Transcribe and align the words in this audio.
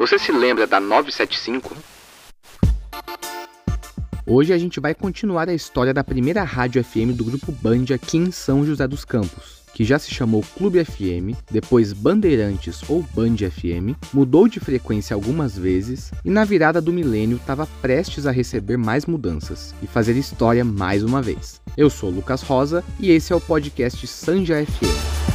Você 0.00 0.18
se 0.18 0.32
lembra 0.32 0.66
da 0.66 0.80
975? 0.80 1.76
Hoje 4.26 4.50
a 4.50 4.56
gente 4.56 4.80
vai 4.80 4.94
continuar 4.94 5.46
a 5.46 5.52
história 5.52 5.92
da 5.92 6.02
primeira 6.02 6.42
rádio 6.42 6.82
FM 6.82 7.14
do 7.14 7.22
Grupo 7.22 7.52
Band 7.52 7.84
aqui 7.94 8.16
em 8.16 8.30
São 8.30 8.64
José 8.64 8.88
dos 8.88 9.04
Campos 9.04 9.60
que 9.74 9.84
já 9.84 9.98
se 9.98 10.12
chamou 10.12 10.44
Clube 10.56 10.84
FM, 10.84 11.38
depois 11.50 11.92
Bandeirantes 11.92 12.82
ou 12.88 13.04
Band 13.14 13.36
FM, 13.36 13.96
mudou 14.12 14.48
de 14.48 14.58
frequência 14.58 15.14
algumas 15.14 15.56
vezes 15.56 16.10
e 16.24 16.30
na 16.30 16.44
virada 16.44 16.80
do 16.80 16.92
milênio 16.92 17.36
estava 17.36 17.68
prestes 17.80 18.26
a 18.26 18.32
receber 18.32 18.76
mais 18.76 19.06
mudanças 19.06 19.72
e 19.80 19.86
fazer 19.86 20.16
história 20.16 20.64
mais 20.64 21.04
uma 21.04 21.22
vez. 21.22 21.60
Eu 21.76 21.88
sou 21.88 22.10
Lucas 22.10 22.42
Rosa 22.42 22.82
e 22.98 23.10
esse 23.10 23.32
é 23.32 23.36
o 23.36 23.40
podcast 23.40 24.04
Sanja 24.08 24.66
FM. 24.66 25.29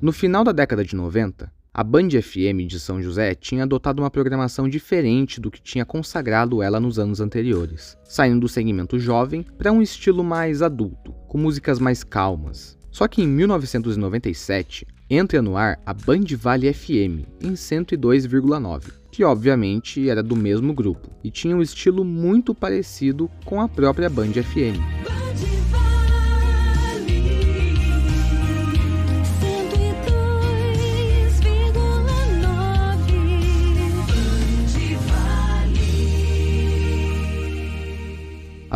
No 0.00 0.12
final 0.12 0.44
da 0.44 0.52
década 0.52 0.84
de 0.84 0.94
90, 0.94 1.50
a 1.74 1.82
Band 1.82 2.10
FM 2.10 2.68
de 2.68 2.78
São 2.78 3.02
José 3.02 3.34
tinha 3.34 3.64
adotado 3.64 4.00
uma 4.00 4.08
programação 4.10 4.68
diferente 4.68 5.40
do 5.40 5.50
que 5.50 5.60
tinha 5.60 5.84
consagrado 5.84 6.62
ela 6.62 6.78
nos 6.78 7.00
anos 7.00 7.20
anteriores, 7.20 7.96
saindo 8.04 8.38
do 8.38 8.48
segmento 8.48 8.96
jovem 8.96 9.42
para 9.42 9.72
um 9.72 9.82
estilo 9.82 10.22
mais 10.22 10.62
adulto, 10.62 11.12
com 11.26 11.36
músicas 11.36 11.80
mais 11.80 12.04
calmas. 12.04 12.78
Só 12.92 13.08
que 13.08 13.22
em 13.22 13.26
1997 13.26 14.86
entra 15.10 15.42
no 15.42 15.56
ar 15.56 15.80
a 15.84 15.92
Band 15.92 16.26
Vale 16.36 16.72
FM 16.72 17.26
em 17.42 17.54
102,9, 17.54 18.92
que 19.10 19.24
obviamente 19.24 20.08
era 20.08 20.22
do 20.22 20.36
mesmo 20.36 20.72
grupo 20.72 21.10
e 21.24 21.30
tinha 21.30 21.56
um 21.56 21.62
estilo 21.62 22.04
muito 22.04 22.54
parecido 22.54 23.28
com 23.44 23.60
a 23.60 23.68
própria 23.68 24.08
Band 24.08 24.32
FM. 24.32 24.97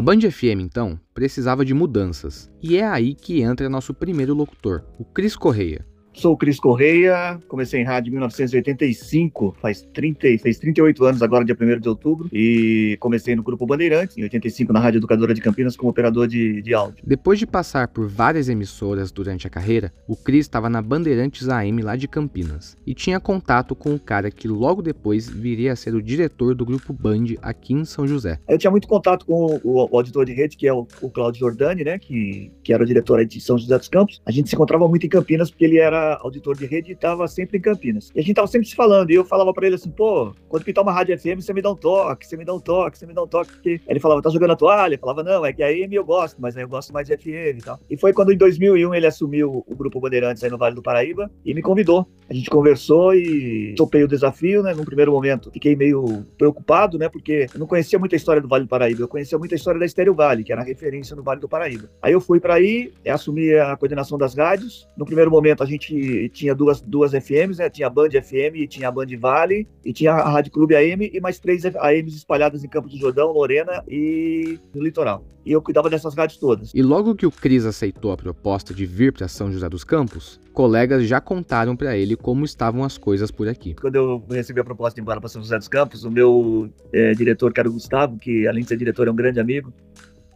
A 0.03 0.05
Band 0.05 0.29
FM, 0.29 0.59
então, 0.59 0.99
precisava 1.15 1.65
de 1.65 1.73
mudanças, 1.73 2.51
e 2.61 2.77
é 2.77 2.85
aí 2.85 3.15
que 3.15 3.41
entra 3.41 3.69
nosso 3.69 3.95
primeiro 3.95 4.35
locutor, 4.35 4.85
o 4.99 5.05
Cris 5.05 5.37
Correia. 5.37 5.87
Sou 6.15 6.35
o 6.35 6.37
Cris 6.37 6.61
Correia, 6.61 7.41
comecei 7.49 7.81
em 7.81 7.85
rádio 7.85 8.11
em 8.11 8.13
1985, 8.13 9.57
faz, 9.61 9.83
30, 9.95 10.21
fez 10.39 10.59
38 10.59 11.05
anos 11.05 11.23
agora, 11.23 11.45
dia 11.45 11.57
1 11.59 11.81
de 11.81 11.89
outubro, 11.89 12.29
e 12.33 12.97
comecei 13.01 13.35
no 13.35 13.43
Grupo 13.43 13.67
Bandeirantes, 13.67 14.17
em 14.19 14.23
85, 14.23 14.73
na 14.73 14.81
Rádio 14.81 14.99
Educadora 14.99 15.33
de 15.33 15.41
Campinas, 15.41 15.77
como 15.77 15.91
operador 15.91 16.29
de, 16.29 16.61
de 16.61 16.75
áudio. 16.75 17.03
Depois 17.05 17.39
de 17.39 17.47
passar 17.47 17.89
por 17.89 18.07
várias 18.07 18.49
emissoras 18.49 19.11
durante 19.11 19.47
a 19.47 19.51
carreira, 19.51 19.93
o 20.07 20.15
Cris 20.15 20.41
estava 20.41 20.69
na 20.69 20.83
Bandeirantes 20.83 21.49
AM 21.49 21.81
lá 21.83 21.97
de 21.97 22.07
Campinas, 22.07 22.77
e 22.87 22.95
tinha 22.95 23.19
contato 23.19 23.75
com 23.75 23.95
o 23.95 23.99
cara 23.99 24.31
que 24.31 24.47
logo 24.47 24.83
depois 24.83 25.29
viria 25.29 25.73
a 25.73 25.77
ser 25.77 25.95
o 25.95 26.03
diretor 26.03 26.55
do 26.55 26.67
Grupo 26.67 26.93
Band 26.93 27.25
aqui 27.41 27.73
em 27.73 27.85
São 27.85 28.07
José. 28.07 28.39
Eu 28.47 28.59
tinha 28.59 28.71
muito 28.71 28.87
contato 28.87 29.25
com 29.25 29.59
o, 29.65 29.89
o 29.91 29.97
auditor 29.97 30.27
de 30.27 30.35
rede, 30.35 30.57
que 30.57 30.67
é 30.67 30.73
o, 30.73 30.87
o 31.01 31.11
Claudio 31.11 31.41
Giordani, 31.41 31.85
né, 31.85 31.99
que, 31.99 32.53
que 32.63 32.73
era 32.73 32.83
o 32.83 32.87
diretor 32.87 33.25
de 33.25 33.41
São 33.41 33.57
José 33.57 33.79
dos 33.79 33.89
Campos. 33.89 34.21
A 34.27 34.31
gente 34.31 34.51
se 34.51 34.55
encontrava 34.55 34.87
muito 34.87 35.07
em 35.07 35.09
Campinas, 35.09 35.51
porque 35.51 35.65
ele 35.65 35.79
era 35.79 36.02
auditor 36.23 36.57
de 36.57 36.67
rede 36.67 36.91
e 36.91 36.95
estava 36.95 37.27
sempre 37.29 37.59
em 37.59 37.61
Campinas. 37.61 38.11
E 38.15 38.21
a 38.21 38.23
gente 38.23 38.35
tava 38.35 38.47
sempre 38.47 38.69
se 38.69 38.75
falando, 38.75 39.11
e 39.11 39.15
eu 39.15 39.25
falava 39.25 39.53
para 39.53 39.67
ele 39.67 39.77
assim, 39.77 39.91
pô, 39.91 40.35
quando 40.49 40.65
pintar 40.65 40.83
uma 40.83 40.93
rádio 40.93 41.19
FM, 41.19 41.41
você 41.41 41.53
me 41.53 41.63
dá 41.63 41.71
um 41.71 41.77
toque, 41.77 42.27
você 42.27 42.37
me 42.37 42.45
dá 42.45 42.55
um 42.55 42.61
toque, 42.61 42.99
você 42.99 43.07
me 43.07 43.15
dá 43.15 43.23
um 43.23 43.27
toque. 43.27 43.53
Porque 43.53 43.81
ele 43.87 44.01
falava, 44.01 44.23
tá 44.23 44.31
jogando 44.31 44.53
a 44.53 44.57
toalha? 44.57 44.95
Eu 44.95 44.99
falava, 44.99 45.23
não, 45.23 45.45
é 45.45 45.53
que 45.53 45.63
a 45.63 45.67
AM 45.67 45.95
eu 45.95 46.05
gosto, 46.05 46.37
mas 46.41 46.57
eu 46.57 46.69
gosto 46.69 46.93
mais 46.93 47.07
de 47.07 47.17
FM 47.17 47.59
e 47.59 47.63
tal. 47.65 47.81
E 47.91 47.97
foi 47.97 48.13
quando 48.13 48.33
em 48.33 48.37
2001 48.37 48.95
ele 48.95 49.07
assumiu 49.07 49.65
o 49.67 49.75
Grupo 49.75 50.01
Bandeirantes 50.01 50.43
aí 50.43 50.51
no 50.51 50.59
Vale 50.59 50.75
do 50.75 50.83
Paraíba 50.83 51.31
e 51.45 51.55
me 51.55 51.63
convidou. 51.63 52.07
A 52.29 52.35
gente 52.35 52.49
conversou 52.49 53.15
e 53.15 53.75
topei 53.77 54.03
o 54.03 54.09
desafio, 54.09 54.63
né? 54.63 54.73
Num 54.75 54.85
primeiro 54.85 55.13
momento 55.13 55.51
fiquei 55.51 55.77
meio 55.77 56.25
preocupado, 56.39 56.99
né? 56.99 57.09
Porque 57.09 57.47
eu 57.53 57.61
não 57.61 57.67
conhecia 57.67 57.99
muita 57.99 58.17
história 58.17 58.41
do 58.41 58.49
Vale 58.49 58.65
do 58.65 58.69
Paraíba, 58.69 59.03
eu 59.03 59.09
conhecia 59.09 59.39
muita 59.39 59.55
história 59.55 59.79
da 59.79 59.87
Estéreo 59.87 60.15
Vale, 60.15 60.43
que 60.43 60.53
era 60.53 60.63
a 60.63 60.65
referência 60.65 61.15
no 61.15 61.23
Vale 61.23 61.41
do 61.41 61.49
Paraíba. 61.49 61.91
Aí 62.01 62.13
eu 62.13 62.21
fui 62.21 62.41
para 62.41 62.55
aí, 62.55 62.93
assumi 63.07 63.55
a 63.55 63.77
coordenação 63.77 64.17
das 64.17 64.35
rádios. 64.35 64.89
No 64.97 65.05
primeiro 65.05 65.31
momento 65.31 65.63
a 65.63 65.67
gente 65.67 65.92
tinha 66.33 66.55
duas, 66.55 66.81
duas 66.81 67.13
FMs, 67.13 67.59
né? 67.59 67.69
Tinha 67.69 67.87
a 67.87 67.91
Band 67.91 68.11
FM, 68.11 68.69
tinha 68.69 68.89
a 68.89 68.91
Band 68.91 69.07
Vale, 69.19 69.67
e 69.85 69.93
tinha 69.93 70.13
a 70.13 70.31
Rádio 70.31 70.53
Clube 70.53 70.75
AM 70.75 71.11
e 71.13 71.21
mais 71.21 71.39
três 71.39 71.65
AMs 71.65 72.15
espalhadas 72.15 72.65
em 72.65 72.69
Campos 72.69 72.93
do 72.93 72.99
Jordão, 72.99 73.33
Lorena 73.33 73.83
e 73.89 74.59
no 74.75 74.83
litoral. 74.83 75.25
E 75.45 75.53
eu 75.53 75.61
cuidava 75.61 75.91
dessas 75.91 76.15
rádios 76.15 76.39
todas. 76.39 76.71
E 76.73 76.83
logo 76.83 77.17
que 77.17 77.27
o 77.27 77.31
Cris 77.31 77.65
aceitou 77.65 78.13
a 78.13 78.17
proposta 78.17 78.73
de 78.73 78.87
vir 78.87 79.13
para 79.13 79.27
São 79.27 79.51
José 79.51 79.69
dos 79.69 79.83
Campos, 79.83 80.41
colegas 80.53 81.05
já 81.07 81.21
contaram 81.21 81.75
para 81.75 81.97
ele 81.97 82.15
como 82.15 82.45
estavam 82.45 82.85
as 82.85 82.97
coisas 82.97 83.31
por 83.31 83.49
aqui. 83.49 83.75
Quando 83.75 83.97
eu 83.97 84.25
recebi 84.31 84.61
a 84.61 84.65
proposta 84.65 84.95
de 84.95 85.01
ir 85.01 85.03
embora 85.03 85.21
para 85.21 85.29
São 85.29 85.43
José 85.43 85.59
dos 85.59 85.69
Campos, 85.69 86.05
o 86.05 86.11
meu 86.11 86.71
é, 86.93 87.13
diretor, 87.13 87.53
que 87.53 87.59
era 87.59 87.69
o 87.69 87.73
Gustavo, 87.73 88.19
que 88.19 88.47
além 88.47 88.63
de 88.63 88.69
ser 88.69 88.77
diretor 88.77 89.09
é 89.09 89.11
um 89.11 89.17
grande 89.17 89.41
amigo, 89.41 89.73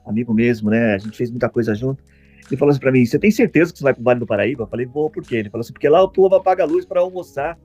amigo 0.06 0.34
mesmo, 0.34 0.70
né? 0.70 0.94
A 0.94 0.98
gente 0.98 1.16
fez 1.16 1.30
muita 1.30 1.48
coisa 1.48 1.74
junto. 1.74 2.02
Ele 2.48 2.56
falou 2.56 2.70
assim 2.70 2.80
para 2.80 2.92
mim: 2.92 3.04
Você 3.04 3.18
tem 3.18 3.30
certeza 3.30 3.72
que 3.72 3.78
você 3.78 3.84
vai 3.84 3.94
pro 3.94 4.02
Vale 4.02 4.20
do 4.20 4.26
Paraíba? 4.26 4.64
Eu 4.64 4.68
falei: 4.68 4.86
Vou, 4.86 5.10
por 5.10 5.22
quê? 5.22 5.36
Ele 5.36 5.50
falou 5.50 5.62
assim: 5.62 5.72
Porque 5.72 5.88
lá 5.88 6.02
o 6.02 6.08
povo 6.08 6.34
apaga 6.34 6.62
a 6.62 6.66
luz 6.66 6.84
para 6.84 7.00
almoçar. 7.00 7.58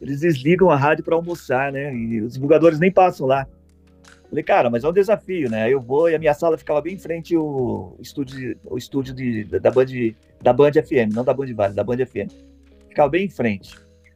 Eles 0.00 0.20
desligam 0.20 0.70
a 0.70 0.76
rádio 0.76 1.04
para 1.04 1.14
almoçar, 1.14 1.72
né? 1.72 1.94
E 1.94 2.20
os 2.20 2.34
divulgadores 2.34 2.78
nem 2.78 2.90
passam 2.90 3.26
lá. 3.26 3.46
Eu 4.24 4.30
falei, 4.30 4.44
cara, 4.44 4.70
mas 4.70 4.84
é 4.84 4.88
um 4.88 4.92
desafio, 4.92 5.50
né? 5.50 5.72
Eu 5.72 5.80
vou 5.80 6.08
e 6.08 6.14
a 6.14 6.18
minha 6.18 6.34
sala 6.34 6.56
ficava 6.56 6.80
bem 6.80 6.94
em 6.94 6.98
frente 6.98 7.36
o 7.36 7.96
estúdio, 7.98 8.56
o 8.64 8.78
estúdio 8.78 9.12
de, 9.12 9.44
da, 9.44 9.70
Band, 9.70 9.86
da 10.40 10.52
Band 10.52 10.72
FM, 10.72 11.12
não 11.12 11.24
da 11.24 11.34
Band 11.34 11.52
Vale, 11.52 11.74
da 11.74 11.82
Band 11.82 12.06
FM. 12.06 12.30
Ficava 12.88 13.08
bem 13.08 13.26
em 13.26 13.28
frente. 13.28 13.74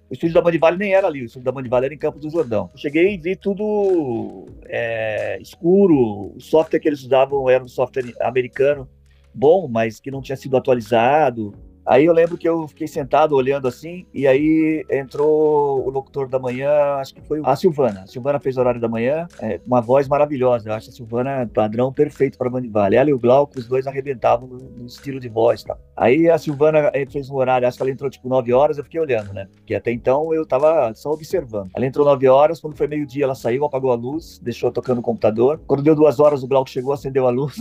O 0.08 0.14
estúdio 0.14 0.34
da 0.34 0.40
Band 0.40 0.56
Vale 0.58 0.76
nem 0.76 0.94
era 0.94 1.08
ali, 1.08 1.22
o 1.22 1.24
estúdio 1.24 1.44
da 1.44 1.50
Band 1.50 1.68
Vale 1.68 1.86
era 1.86 1.94
em 1.94 1.98
Campos 1.98 2.20
do 2.20 2.30
Jordão. 2.30 2.70
Eu 2.72 2.78
cheguei 2.78 3.14
e 3.14 3.18
vi 3.18 3.34
tudo 3.34 4.46
é, 4.66 5.38
escuro, 5.40 6.32
o 6.36 6.40
software 6.40 6.78
que 6.78 6.88
eles 6.88 7.02
usavam 7.02 7.50
era 7.50 7.64
um 7.64 7.68
software 7.68 8.14
americano, 8.20 8.88
bom, 9.34 9.68
mas 9.68 9.98
que 10.00 10.10
não 10.10 10.22
tinha 10.22 10.36
sido 10.36 10.56
atualizado. 10.56 11.54
Aí 11.86 12.06
eu 12.06 12.12
lembro 12.12 12.38
que 12.38 12.48
eu 12.48 12.66
fiquei 12.68 12.86
sentado 12.86 13.34
olhando 13.34 13.68
assim, 13.68 14.06
e 14.12 14.26
aí 14.26 14.84
entrou 14.90 15.86
o 15.86 15.90
locutor 15.90 16.28
da 16.28 16.38
manhã, 16.38 16.70
acho 16.96 17.14
que 17.14 17.20
foi 17.22 17.40
a 17.44 17.56
Silvana. 17.56 18.02
A 18.02 18.06
Silvana 18.06 18.40
fez 18.40 18.56
o 18.56 18.60
horário 18.60 18.80
da 18.80 18.88
manhã, 18.88 19.26
é, 19.40 19.60
uma 19.66 19.80
voz 19.80 20.08
maravilhosa. 20.08 20.68
Eu 20.70 20.74
acho 20.74 20.90
a 20.90 20.92
Silvana 20.92 21.50
padrão 21.52 21.92
perfeito 21.92 22.38
para 22.38 22.50
Band. 22.50 22.62
Ela 22.92 23.10
e 23.10 23.12
o 23.12 23.18
Glauco, 23.18 23.58
os 23.58 23.66
dois 23.66 23.86
arrebentavam 23.86 24.48
no, 24.48 24.58
no 24.58 24.86
estilo 24.86 25.20
de 25.20 25.28
voz 25.28 25.62
tá? 25.62 25.76
Aí 25.96 26.28
a 26.28 26.38
Silvana 26.38 26.90
eh, 26.92 27.06
fez 27.06 27.30
um 27.30 27.36
horário, 27.36 27.68
acho 27.68 27.76
que 27.76 27.82
ela 27.82 27.92
entrou 27.92 28.10
tipo 28.10 28.28
9 28.28 28.52
horas, 28.52 28.78
eu 28.78 28.84
fiquei 28.84 29.00
olhando, 29.00 29.32
né? 29.32 29.48
Porque 29.54 29.74
até 29.74 29.92
então 29.92 30.32
eu 30.34 30.44
tava 30.46 30.92
só 30.94 31.10
observando. 31.10 31.70
Ela 31.74 31.86
entrou 31.86 32.04
9 32.04 32.28
horas, 32.28 32.60
quando 32.60 32.76
foi 32.76 32.86
meio-dia 32.86 33.24
ela 33.24 33.34
saiu, 33.34 33.64
apagou 33.64 33.92
a 33.92 33.94
luz, 33.94 34.38
deixou 34.42 34.72
tocando 34.72 34.98
o 34.98 35.02
computador. 35.02 35.60
Quando 35.66 35.82
deu 35.82 35.94
duas 35.94 36.18
horas, 36.18 36.42
o 36.42 36.48
Glauco 36.48 36.70
chegou, 36.70 36.92
acendeu 36.92 37.26
a 37.26 37.30
luz. 37.30 37.56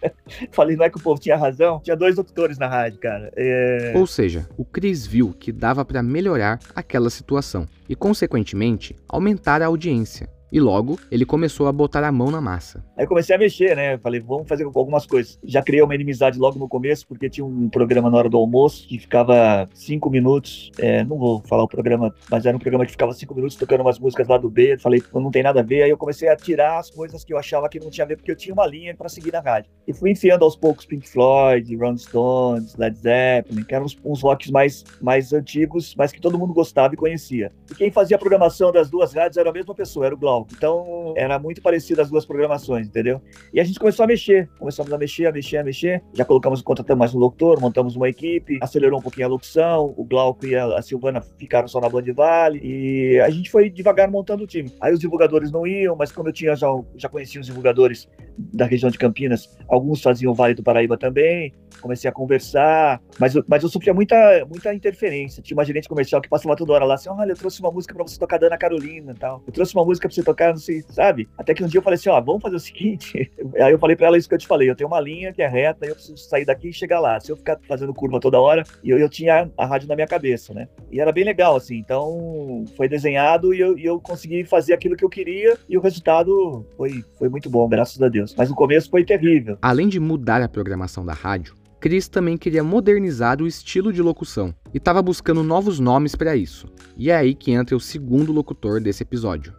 Falei, 0.52 0.76
não 0.76 0.84
é 0.84 0.90
que 0.90 0.98
o 0.98 1.02
povo 1.02 1.20
tinha 1.20 1.36
razão? 1.36 1.80
Tinha 1.80 1.96
dois 1.96 2.16
locutores 2.16 2.58
na 2.58 2.68
rádio, 2.68 2.98
cara. 3.00 3.30
É 3.36 3.63
é... 3.64 3.92
Ou 3.96 4.06
seja, 4.06 4.46
o 4.56 4.64
Cris 4.64 5.06
viu 5.06 5.34
que 5.38 5.52
dava 5.52 5.84
para 5.84 6.02
melhorar 6.02 6.58
aquela 6.74 7.10
situação 7.10 7.66
e, 7.88 7.96
consequentemente, 7.96 8.96
aumentar 9.08 9.62
a 9.62 9.66
audiência 9.66 10.28
e 10.54 10.60
logo 10.60 11.00
ele 11.10 11.26
começou 11.26 11.66
a 11.66 11.72
botar 11.72 12.04
a 12.04 12.12
mão 12.12 12.30
na 12.30 12.40
massa. 12.40 12.84
Aí 12.96 13.08
comecei 13.08 13.34
a 13.34 13.38
mexer, 13.38 13.74
né? 13.74 13.98
Falei, 13.98 14.20
vamos 14.20 14.46
fazer 14.46 14.62
algumas 14.62 15.04
coisas. 15.04 15.36
Já 15.42 15.60
criei 15.60 15.82
uma 15.82 15.96
inimizade 15.96 16.38
logo 16.38 16.60
no 16.60 16.68
começo, 16.68 17.04
porque 17.08 17.28
tinha 17.28 17.44
um 17.44 17.68
programa 17.68 18.08
na 18.08 18.16
hora 18.16 18.28
do 18.28 18.36
almoço 18.36 18.86
que 18.86 18.96
ficava 18.96 19.68
cinco 19.74 20.08
minutos. 20.08 20.70
É, 20.78 21.02
não 21.02 21.18
vou 21.18 21.42
falar 21.48 21.64
o 21.64 21.68
programa, 21.68 22.14
mas 22.30 22.46
era 22.46 22.56
um 22.56 22.60
programa 22.60 22.86
que 22.86 22.92
ficava 22.92 23.12
cinco 23.12 23.34
minutos 23.34 23.56
tocando 23.56 23.80
umas 23.80 23.98
músicas 23.98 24.28
lá 24.28 24.38
do 24.38 24.48
B. 24.48 24.78
Falei, 24.78 25.02
não 25.12 25.32
tem 25.32 25.42
nada 25.42 25.58
a 25.58 25.62
ver. 25.64 25.82
Aí 25.82 25.90
eu 25.90 25.98
comecei 25.98 26.28
a 26.28 26.36
tirar 26.36 26.78
as 26.78 26.88
coisas 26.88 27.24
que 27.24 27.32
eu 27.32 27.38
achava 27.38 27.68
que 27.68 27.80
não 27.80 27.90
tinha 27.90 28.04
a 28.04 28.08
ver, 28.08 28.16
porque 28.16 28.30
eu 28.30 28.36
tinha 28.36 28.54
uma 28.54 28.64
linha 28.64 28.94
para 28.94 29.08
seguir 29.08 29.32
na 29.32 29.40
rádio. 29.40 29.72
E 29.88 29.92
fui 29.92 30.12
enfiando 30.12 30.44
aos 30.44 30.54
poucos 30.54 30.86
Pink 30.86 31.08
Floyd, 31.08 31.74
Rolling 31.74 31.98
Stones, 31.98 32.76
Led 32.76 32.96
Zeppelin, 32.96 33.64
que 33.64 33.74
eram 33.74 33.86
uns, 33.86 33.98
uns 34.04 34.22
rocks 34.22 34.52
mais, 34.52 34.84
mais 35.02 35.32
antigos, 35.32 35.96
mas 35.98 36.12
que 36.12 36.20
todo 36.20 36.38
mundo 36.38 36.54
gostava 36.54 36.94
e 36.94 36.96
conhecia. 36.96 37.50
E 37.72 37.74
quem 37.74 37.90
fazia 37.90 38.16
a 38.16 38.20
programação 38.20 38.70
das 38.70 38.88
duas 38.88 39.12
rádios 39.12 39.36
era 39.36 39.50
a 39.50 39.52
mesma 39.52 39.74
pessoa, 39.74 40.06
era 40.06 40.14
o 40.14 40.18
Glauco. 40.18 40.43
Então, 40.52 41.14
era 41.16 41.38
muito 41.38 41.62
parecido 41.62 42.00
as 42.00 42.10
duas 42.10 42.24
programações, 42.24 42.86
entendeu? 42.86 43.20
E 43.52 43.60
a 43.60 43.64
gente 43.64 43.78
começou 43.78 44.04
a 44.04 44.06
mexer, 44.06 44.48
começamos 44.58 44.92
a 44.92 44.98
mexer, 44.98 45.26
a 45.26 45.32
mexer, 45.32 45.56
a 45.58 45.64
mexer. 45.64 46.02
Já 46.12 46.24
colocamos, 46.24 46.62
contratamos 46.62 46.98
mais 46.98 47.14
um 47.14 47.18
locutor, 47.18 47.60
montamos 47.60 47.96
uma 47.96 48.08
equipe, 48.08 48.58
acelerou 48.60 48.98
um 48.98 49.02
pouquinho 49.02 49.26
a 49.26 49.30
locução. 49.30 49.94
O 49.96 50.04
Glauco 50.04 50.46
e 50.46 50.54
a, 50.56 50.80
Silvana 50.82 51.20
ficaram 51.20 51.68
só 51.68 51.80
na 51.80 51.88
Band 51.88 52.04
Vale. 52.14 52.60
E 52.62 53.20
a 53.20 53.30
gente 53.30 53.50
foi 53.50 53.70
devagar 53.70 54.10
montando 54.10 54.44
o 54.44 54.46
time. 54.46 54.72
Aí 54.80 54.92
os 54.92 55.00
divulgadores 55.00 55.50
não 55.50 55.66
iam, 55.66 55.96
mas 55.96 56.12
como 56.12 56.28
eu 56.28 56.32
tinha 56.32 56.54
já, 56.56 56.68
já 56.96 57.08
conhecia 57.08 57.40
os 57.40 57.46
divulgadores 57.46 58.08
da 58.36 58.66
região 58.66 58.90
de 58.90 58.98
Campinas, 58.98 59.56
alguns 59.68 60.02
faziam 60.02 60.32
o 60.32 60.34
Vale 60.34 60.54
do 60.54 60.62
Paraíba 60.62 60.96
também, 60.96 61.52
comecei 61.80 62.08
a 62.08 62.12
conversar, 62.12 63.00
mas, 63.18 63.34
mas 63.46 63.62
eu 63.62 63.68
sofria 63.68 63.92
muita, 63.92 64.16
muita 64.48 64.72
interferência. 64.74 65.42
Tinha 65.42 65.56
uma 65.56 65.64
gerente 65.64 65.88
comercial 65.88 66.20
que 66.20 66.28
passava 66.28 66.56
toda 66.56 66.72
hora 66.72 66.84
lá 66.84 66.94
assim: 66.94 67.08
olha, 67.08 67.32
eu 67.32 67.36
trouxe 67.36 67.60
uma 67.60 67.70
música 67.70 67.94
pra 67.94 68.02
você 68.02 68.18
tocar 68.18 68.38
da 68.38 68.46
Ana 68.46 68.58
Carolina 68.58 69.12
e 69.12 69.18
tal. 69.18 69.42
Eu 69.46 69.52
trouxe 69.52 69.74
uma 69.74 69.84
música 69.84 70.08
pra 70.08 70.14
você 70.14 70.22
tocar, 70.22 70.50
não 70.50 70.58
sei, 70.58 70.82
sabe? 70.88 71.28
Até 71.36 71.54
que 71.54 71.62
um 71.62 71.66
dia 71.66 71.78
eu 71.78 71.82
falei 71.82 71.96
assim: 71.96 72.08
ó, 72.08 72.20
vamos 72.20 72.42
fazer 72.42 72.56
o 72.56 72.60
seguinte. 72.60 73.30
Aí 73.60 73.72
eu 73.72 73.78
falei 73.78 73.96
pra 73.96 74.06
ela 74.06 74.18
isso 74.18 74.28
que 74.28 74.34
eu 74.34 74.38
te 74.38 74.46
falei: 74.46 74.70
eu 74.70 74.76
tenho 74.76 74.88
uma 74.88 75.00
linha 75.00 75.32
que 75.32 75.42
é 75.42 75.48
reta, 75.48 75.86
eu 75.86 75.94
preciso 75.94 76.16
sair 76.16 76.44
daqui 76.44 76.68
e 76.68 76.72
chegar 76.72 77.00
lá. 77.00 77.20
Se 77.20 77.30
eu 77.30 77.36
ficar 77.36 77.58
fazendo 77.68 77.92
curva 77.92 78.18
toda 78.18 78.40
hora, 78.40 78.62
eu, 78.82 78.98
eu 78.98 79.08
tinha 79.08 79.50
a 79.56 79.66
rádio 79.66 79.88
na 79.88 79.94
minha 79.94 80.06
cabeça, 80.06 80.54
né? 80.54 80.68
E 80.90 81.00
era 81.00 81.12
bem 81.12 81.24
legal, 81.24 81.56
assim. 81.56 81.76
Então 81.76 82.64
foi 82.76 82.88
desenhado 82.88 83.52
e 83.52 83.60
eu, 83.60 83.78
e 83.78 83.84
eu 83.84 84.00
consegui 84.00 84.44
fazer 84.44 84.72
aquilo 84.72 84.96
que 84.96 85.04
eu 85.04 85.10
queria 85.10 85.56
e 85.68 85.76
o 85.76 85.80
resultado 85.80 86.64
foi, 86.76 87.04
foi 87.18 87.28
muito 87.28 87.50
bom, 87.50 87.68
graças 87.68 88.00
a 88.00 88.08
Deus. 88.08 88.23
Mas 88.36 88.48
no 88.48 88.54
começo 88.54 88.88
foi 88.88 89.04
terrível. 89.04 89.58
Além 89.60 89.88
de 89.88 90.00
mudar 90.00 90.40
a 90.40 90.48
programação 90.48 91.04
da 91.04 91.12
rádio, 91.12 91.54
Chris 91.80 92.08
também 92.08 92.38
queria 92.38 92.64
modernizar 92.64 93.42
o 93.42 93.46
estilo 93.46 93.92
de 93.92 94.00
locução 94.00 94.54
e 94.72 94.78
estava 94.78 95.02
buscando 95.02 95.42
novos 95.42 95.78
nomes 95.78 96.16
para 96.16 96.34
isso. 96.34 96.66
E 96.96 97.10
é 97.10 97.16
aí 97.16 97.34
que 97.34 97.52
entra 97.52 97.76
o 97.76 97.80
segundo 97.80 98.32
locutor 98.32 98.80
desse 98.80 99.02
episódio. 99.02 99.52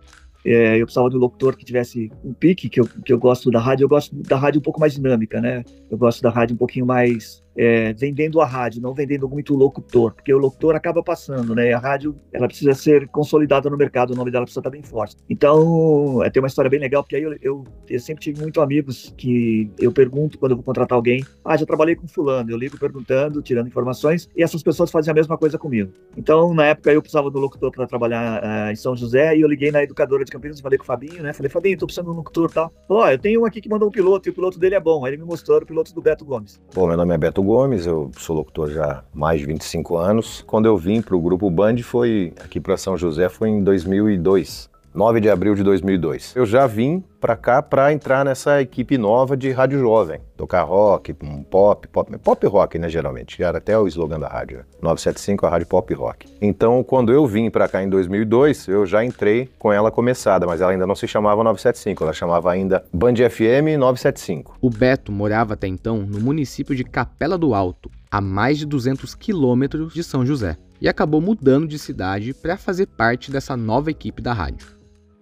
É, 0.43 0.81
eu 0.81 0.85
precisava 0.85 1.09
de 1.09 1.17
um 1.17 1.19
locutor 1.19 1.55
que 1.55 1.63
tivesse 1.63 2.11
um 2.23 2.33
pique, 2.33 2.67
que 2.67 2.79
eu, 2.79 2.87
que 2.87 3.13
eu 3.13 3.19
gosto 3.19 3.51
da 3.51 3.59
rádio. 3.59 3.85
Eu 3.85 3.89
gosto 3.89 4.15
da 4.15 4.37
rádio 4.37 4.59
um 4.59 4.63
pouco 4.63 4.79
mais 4.79 4.93
dinâmica, 4.93 5.39
né? 5.39 5.63
Eu 5.89 5.97
gosto 5.97 6.21
da 6.23 6.31
rádio 6.31 6.55
um 6.55 6.57
pouquinho 6.57 6.85
mais 6.85 7.43
é, 7.57 7.93
vendendo 7.93 8.41
a 8.41 8.45
rádio, 8.45 8.81
não 8.81 8.93
vendendo 8.93 9.27
muito 9.29 9.53
o 9.53 9.57
locutor, 9.57 10.13
porque 10.13 10.33
o 10.33 10.37
locutor 10.37 10.75
acaba 10.75 11.01
passando, 11.01 11.55
né? 11.55 11.73
A 11.73 11.79
rádio, 11.79 12.15
ela 12.33 12.47
precisa 12.47 12.73
ser 12.73 13.07
consolidada 13.07 13.69
no 13.69 13.77
mercado, 13.77 14.11
o 14.11 14.15
nome 14.15 14.31
dela 14.31 14.43
precisa 14.43 14.59
estar 14.59 14.69
bem 14.69 14.83
forte. 14.83 15.15
Então, 15.29 16.23
é, 16.23 16.29
tem 16.29 16.41
uma 16.41 16.47
história 16.47 16.69
bem 16.69 16.79
legal, 16.79 17.03
porque 17.03 17.15
aí 17.15 17.23
eu, 17.23 17.35
eu, 17.41 17.63
eu 17.89 17.99
sempre 17.99 18.23
tive 18.23 18.41
muitos 18.41 18.61
amigos 18.61 19.13
que 19.17 19.71
eu 19.79 19.91
pergunto 19.91 20.37
quando 20.37 20.51
eu 20.51 20.57
vou 20.57 20.63
contratar 20.63 20.95
alguém, 20.95 21.25
ah, 21.43 21.55
já 21.55 21.65
trabalhei 21.65 21.95
com 21.95 22.07
fulano, 22.07 22.51
eu 22.51 22.57
ligo 22.57 22.77
perguntando, 22.77 23.41
tirando 23.41 23.67
informações, 23.67 24.29
e 24.35 24.43
essas 24.43 24.61
pessoas 24.61 24.91
fazem 24.91 25.11
a 25.11 25.13
mesma 25.13 25.37
coisa 25.37 25.57
comigo. 25.57 25.91
Então, 26.17 26.53
na 26.53 26.65
época, 26.65 26.91
eu 26.91 27.01
precisava 27.01 27.29
do 27.29 27.39
locutor 27.39 27.71
para 27.71 27.87
trabalhar 27.87 28.43
uh, 28.43 28.71
em 28.71 28.75
São 28.75 28.95
José, 28.95 29.35
e 29.35 29.41
eu 29.41 29.47
liguei 29.47 29.71
na 29.71 29.83
educadora 29.83 30.23
de 30.23 30.31
Campinas, 30.31 30.59
falei 30.59 30.77
com 30.77 30.83
o 30.83 30.87
Fabinho, 30.87 31.23
né? 31.23 31.33
Falei, 31.33 31.49
Fabinho, 31.49 31.77
tô 31.77 31.85
precisando 31.85 32.07
de 32.07 32.11
um 32.11 32.17
locutor 32.17 32.49
e 32.49 32.53
tal. 32.53 32.73
Ó, 32.89 33.03
oh, 33.03 33.07
eu 33.07 33.19
tenho 33.19 33.41
um 33.41 33.45
aqui 33.45 33.61
que 33.61 33.69
mandou 33.69 33.87
um 33.87 33.91
piloto, 33.91 34.27
e 34.27 34.31
o 34.31 34.33
piloto 34.33 34.59
dele 34.59 34.75
é 34.75 34.79
bom. 34.79 35.05
Aí 35.05 35.11
ele 35.11 35.21
me 35.21 35.27
mostrou 35.27 35.57
o 35.57 35.65
piloto 35.65 35.93
do 35.93 36.01
Beto 36.01 36.25
Gomes. 36.25 36.59
Bom, 36.73 36.87
meu 36.87 36.97
nome 36.97 37.13
é 37.13 37.17
Beto 37.17 37.44
Gomes, 37.45 37.85
eu 37.85 38.11
sou 38.17 38.35
locutor 38.35 38.71
já 38.71 38.85
há 38.85 39.03
mais 39.13 39.39
de 39.39 39.45
25 39.45 39.97
anos. 39.97 40.43
Quando 40.47 40.65
eu 40.65 40.75
vim 40.75 41.01
para 41.01 41.15
o 41.15 41.21
Grupo 41.21 41.49
Band, 41.49 41.77
foi 41.83 42.33
aqui 42.43 42.59
para 42.59 42.75
São 42.75 42.97
José, 42.97 43.29
foi 43.29 43.49
em 43.49 43.63
2002. 43.63 44.69
9 44.95 45.19
de 45.19 45.29
abril 45.29 45.53
de 45.55 45.61
2002. 45.61 46.33
Eu 46.37 46.45
já 46.45 46.65
vim 46.65 47.03
para 47.19 47.35
cá 47.35 47.61
para 47.61 47.91
entrar 47.91 48.23
nessa 48.23 48.61
equipe 48.61 48.97
nova 48.97 49.35
de 49.35 49.51
rádio 49.51 49.79
jovem, 49.79 50.21
tocar 50.37 50.61
rock, 50.61 51.13
pop, 51.51 51.87
pop, 51.89 52.17
pop 52.17 52.47
rock, 52.47 52.79
né, 52.79 52.87
geralmente, 52.87 53.43
era 53.43 53.57
até 53.57 53.77
o 53.77 53.87
slogan 53.87 54.19
da 54.19 54.29
rádio, 54.29 54.63
975 54.81 55.45
a 55.45 55.49
rádio 55.49 55.67
pop 55.67 55.93
rock. 55.93 56.27
Então, 56.41 56.81
quando 56.81 57.11
eu 57.11 57.27
vim 57.27 57.49
para 57.49 57.67
cá 57.67 57.83
em 57.83 57.89
2002, 57.89 58.69
eu 58.69 58.85
já 58.85 59.03
entrei 59.03 59.49
com 59.59 59.73
ela 59.73 59.91
começada, 59.91 60.45
mas 60.45 60.61
ela 60.61 60.71
ainda 60.71 60.87
não 60.87 60.95
se 60.95 61.07
chamava 61.07 61.43
975, 61.43 62.03
ela 62.03 62.13
chamava 62.13 62.51
ainda 62.51 62.85
Band 62.93 63.15
FM 63.15 63.77
975. 63.77 64.57
O 64.61 64.69
Beto 64.69 65.11
morava 65.11 65.55
até 65.55 65.67
então 65.67 65.97
no 65.97 66.21
município 66.21 66.73
de 66.73 66.85
Capela 66.85 67.37
do 67.37 67.53
Alto, 67.53 67.91
a 68.09 68.21
mais 68.21 68.57
de 68.57 68.65
200 68.65 69.13
quilômetros 69.13 69.93
de 69.93 70.03
São 70.03 70.25
José, 70.25 70.57
e 70.79 70.87
acabou 70.87 71.19
mudando 71.19 71.67
de 71.67 71.79
cidade 71.79 72.33
para 72.33 72.55
fazer 72.55 72.85
parte 72.85 73.31
dessa 73.31 73.57
nova 73.57 73.89
equipe 73.89 74.21
da 74.21 74.31
rádio. 74.31 74.74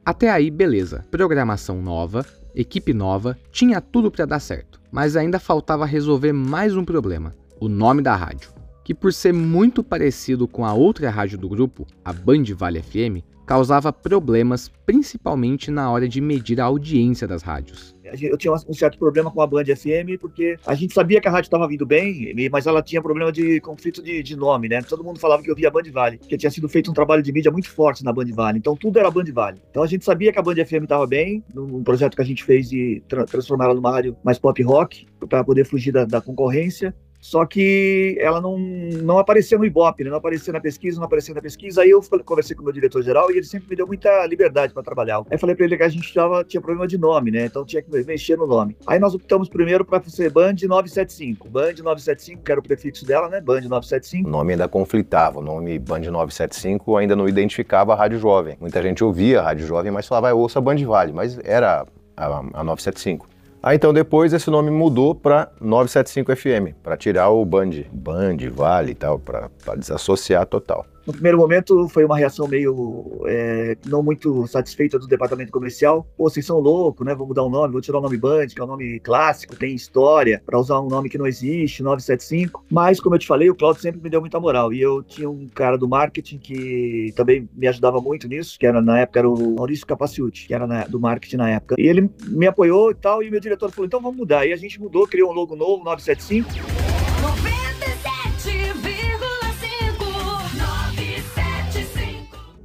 Até 0.05 0.29
aí, 0.29 0.51
beleza. 0.51 1.05
Programação 1.09 1.81
nova, 1.81 2.25
equipe 2.53 2.93
nova, 2.93 3.37
tinha 3.53 3.79
tudo 3.79 4.11
para 4.11 4.25
dar 4.25 4.39
certo. 4.39 4.81
Mas 4.91 5.15
ainda 5.15 5.39
faltava 5.39 5.85
resolver 5.85 6.33
mais 6.33 6.75
um 6.75 6.83
problema: 6.83 7.33
o 7.59 7.69
nome 7.69 8.01
da 8.01 8.13
rádio. 8.13 8.51
Que 8.83 8.93
por 8.93 9.13
ser 9.13 9.33
muito 9.33 9.81
parecido 9.81 10.45
com 10.45 10.65
a 10.65 10.73
outra 10.73 11.09
rádio 11.09 11.37
do 11.37 11.47
grupo, 11.47 11.87
a 12.03 12.11
Band 12.11 12.43
Vale 12.53 12.81
FM, 12.81 13.23
causava 13.45 13.91
problemas 13.91 14.71
principalmente 14.85 15.71
na 15.71 15.91
hora 15.91 16.07
de 16.07 16.19
medir 16.19 16.59
a 16.59 16.65
audiência 16.65 17.27
das 17.27 17.41
rádios 17.41 17.93
eu 18.21 18.37
tinha 18.37 18.53
um 18.53 18.73
certo 18.73 18.97
problema 18.97 19.31
com 19.31 19.41
a 19.41 19.47
Band 19.47 19.65
FM, 19.65 20.19
porque 20.19 20.57
a 20.65 20.75
gente 20.75 20.93
sabia 20.93 21.19
que 21.19 21.27
a 21.27 21.31
rádio 21.31 21.47
estava 21.47 21.67
vindo 21.67 21.85
bem, 21.85 22.33
mas 22.51 22.67
ela 22.67 22.81
tinha 22.81 23.01
problema 23.01 23.31
de 23.31 23.59
conflito 23.61 24.03
de, 24.03 24.21
de, 24.21 24.35
nome, 24.35 24.69
né? 24.69 24.81
Todo 24.81 25.03
mundo 25.03 25.19
falava 25.19 25.41
que 25.41 25.49
eu 25.49 25.55
via 25.55 25.71
Band 25.71 25.83
Vale, 25.91 26.17
que 26.17 26.37
tinha 26.37 26.51
sido 26.51 26.67
feito 26.69 26.91
um 26.91 26.93
trabalho 26.93 27.23
de 27.23 27.31
mídia 27.31 27.51
muito 27.51 27.69
forte 27.69 28.03
na 28.03 28.13
Band 28.13 28.27
Vale. 28.33 28.59
Então 28.59 28.75
tudo 28.75 28.99
era 28.99 29.09
Band 29.09 29.25
Vale. 29.33 29.61
Então 29.69 29.83
a 29.83 29.87
gente 29.87 30.05
sabia 30.05 30.31
que 30.31 30.39
a 30.39 30.41
Band 30.41 30.55
FM 30.55 30.83
estava 30.83 31.07
bem, 31.07 31.43
num 31.53 31.83
projeto 31.83 32.15
que 32.15 32.21
a 32.21 32.25
gente 32.25 32.43
fez 32.43 32.69
de 32.69 33.01
tra 33.07 33.25
transformar 33.25 33.65
ela 33.65 33.73
numa 33.73 33.91
rádio 33.91 34.15
mais 34.23 34.37
pop 34.37 34.61
rock, 34.63 35.07
para 35.27 35.43
poder 35.43 35.65
fugir 35.65 35.91
da, 35.91 36.05
da 36.05 36.21
concorrência 36.21 36.93
só 37.23 37.45
que 37.45 38.17
ela 38.19 38.41
não, 38.41 38.59
não 38.59 39.17
aparecia 39.17 39.57
no 39.57 39.63
Ibope, 39.63 40.03
né? 40.03 40.09
não 40.09 40.17
aparecia 40.17 40.51
na 40.51 40.59
pesquisa, 40.59 40.97
não 40.99 41.05
aparecia 41.05 41.33
na 41.33 41.41
pesquisa. 41.41 41.81
Aí 41.81 41.89
eu 41.89 42.01
conversei 42.25 42.53
com 42.53 42.61
o 42.61 42.65
meu 42.65 42.73
diretor-geral 42.73 43.31
e 43.31 43.37
ele 43.37 43.45
sempre 43.45 43.69
me 43.69 43.77
deu 43.77 43.87
muita 43.87 44.27
liberdade 44.27 44.73
para 44.73 44.83
trabalhar. 44.83 45.23
Aí 45.31 45.37
falei 45.37 45.55
para 45.55 45.65
ele 45.65 45.77
que 45.77 45.83
a 45.83 45.87
gente 45.87 46.13
tava, 46.13 46.43
tinha 46.43 46.59
problema 46.59 46.85
de 46.85 46.97
nome, 46.97 47.31
né? 47.31 47.45
Então 47.45 47.63
tinha 47.63 47.81
que 47.81 47.89
mexer 48.03 48.37
no 48.37 48.45
nome. 48.45 48.75
Aí 48.85 48.99
nós 48.99 49.15
optamos 49.15 49.47
primeiro 49.47 49.85
para 49.85 50.03
ser 50.03 50.29
Band 50.31 50.55
975. 50.67 51.47
Band 51.47 51.75
975, 51.81 52.43
que 52.43 52.51
era 52.51 52.59
o 52.59 52.63
prefixo 52.63 53.05
dela, 53.05 53.29
né? 53.29 53.39
Band 53.39 53.61
975. 53.61 54.27
O 54.27 54.29
nome 54.29 54.51
ainda 54.51 54.67
conflitava, 54.67 55.39
o 55.39 55.41
nome 55.41 55.79
Band 55.79 56.01
975 56.01 56.97
ainda 56.97 57.15
não 57.15 57.29
identificava 57.29 57.93
a 57.93 57.95
Rádio 57.95 58.19
Jovem. 58.19 58.57
Muita 58.59 58.81
gente 58.81 59.01
ouvia 59.01 59.39
a 59.39 59.43
Rádio 59.43 59.65
Jovem, 59.65 59.93
mas 59.93 60.05
falava, 60.05 60.35
ouça 60.35 60.59
Band 60.59 60.85
Vale, 60.85 61.13
mas 61.13 61.39
era 61.45 61.87
a, 62.17 62.25
a 62.25 62.63
975. 62.65 63.32
Aí 63.63 63.77
então 63.77 63.93
depois 63.93 64.33
esse 64.33 64.49
nome 64.49 64.69
mudou 64.69 65.15
para 65.15 65.49
975 65.61 66.35
FM, 66.35 66.75
para 66.83 66.97
tirar 66.97 67.29
o 67.29 67.45
Band, 67.45 67.85
Band, 67.93 68.35
Vale 68.51 68.91
e 68.91 68.95
tal, 68.95 69.17
para 69.17 69.49
desassociar 69.77 70.45
total. 70.45 70.85
No 71.05 71.11
primeiro 71.11 71.37
momento 71.37 71.89
foi 71.89 72.05
uma 72.05 72.17
reação 72.17 72.47
meio 72.47 73.21
é, 73.27 73.75
não 73.85 74.01
muito 74.01 74.47
satisfeita 74.47 74.97
do 74.97 75.05
departamento 75.05 75.51
comercial. 75.51 76.07
Pô, 76.15 76.29
vocês 76.29 76.45
são 76.45 76.59
loucos, 76.59 77.05
né? 77.05 77.13
Vou 77.13 77.27
mudar 77.27 77.43
o 77.43 77.49
nome, 77.49 77.73
vou 77.73 77.81
tirar 77.81 77.97
o 77.97 78.01
nome 78.01 78.15
Band, 78.15 78.47
que 78.47 78.61
é 78.61 78.63
um 78.63 78.67
nome 78.67 79.01
clássico, 79.01 79.55
tem 79.55 79.75
história, 79.75 80.41
para 80.45 80.57
usar 80.57 80.79
um 80.79 80.87
nome 80.87 81.09
que 81.09 81.17
não 81.17 81.27
existe, 81.27 81.83
975. 81.83 82.65
Mas, 82.71 83.01
como 83.01 83.15
eu 83.15 83.19
te 83.19 83.27
falei, 83.27 83.49
o 83.49 83.55
Claudio 83.55 83.81
sempre 83.81 84.01
me 84.01 84.09
deu 84.09 84.21
muita 84.21 84.39
moral. 84.39 84.71
E 84.71 84.81
eu 84.81 85.03
tinha 85.03 85.29
um 85.29 85.49
cara 85.53 85.77
do 85.77 85.89
marketing 85.89 86.37
que 86.37 87.11
também 87.17 87.49
me 87.53 87.67
ajudava 87.67 87.99
muito 87.99 88.27
nisso, 88.27 88.57
que 88.57 88.65
era 88.65 88.81
na 88.81 88.99
época 88.99 89.19
era 89.19 89.29
o 89.29 89.55
Maurício 89.55 89.85
Capaciuti, 89.85 90.47
que 90.47 90.53
era 90.53 90.65
na, 90.65 90.85
do 90.85 90.99
marketing 90.99 91.37
na 91.37 91.49
época. 91.49 91.75
E 91.77 91.85
ele 91.85 92.09
me 92.27 92.47
apoiou 92.47 92.91
e 92.91 92.95
tal, 92.95 93.21
e 93.21 93.29
meu 93.29 93.41
diretor 93.41 93.69
falou: 93.71 93.85
então 93.85 93.99
vamos 93.99 94.17
mudar. 94.17 94.45
E 94.45 94.53
a 94.53 94.57
gente 94.57 94.79
mudou, 94.79 95.05
criou 95.05 95.31
um 95.31 95.33
logo 95.33 95.53
novo, 95.55 95.83
975. 95.83 97.02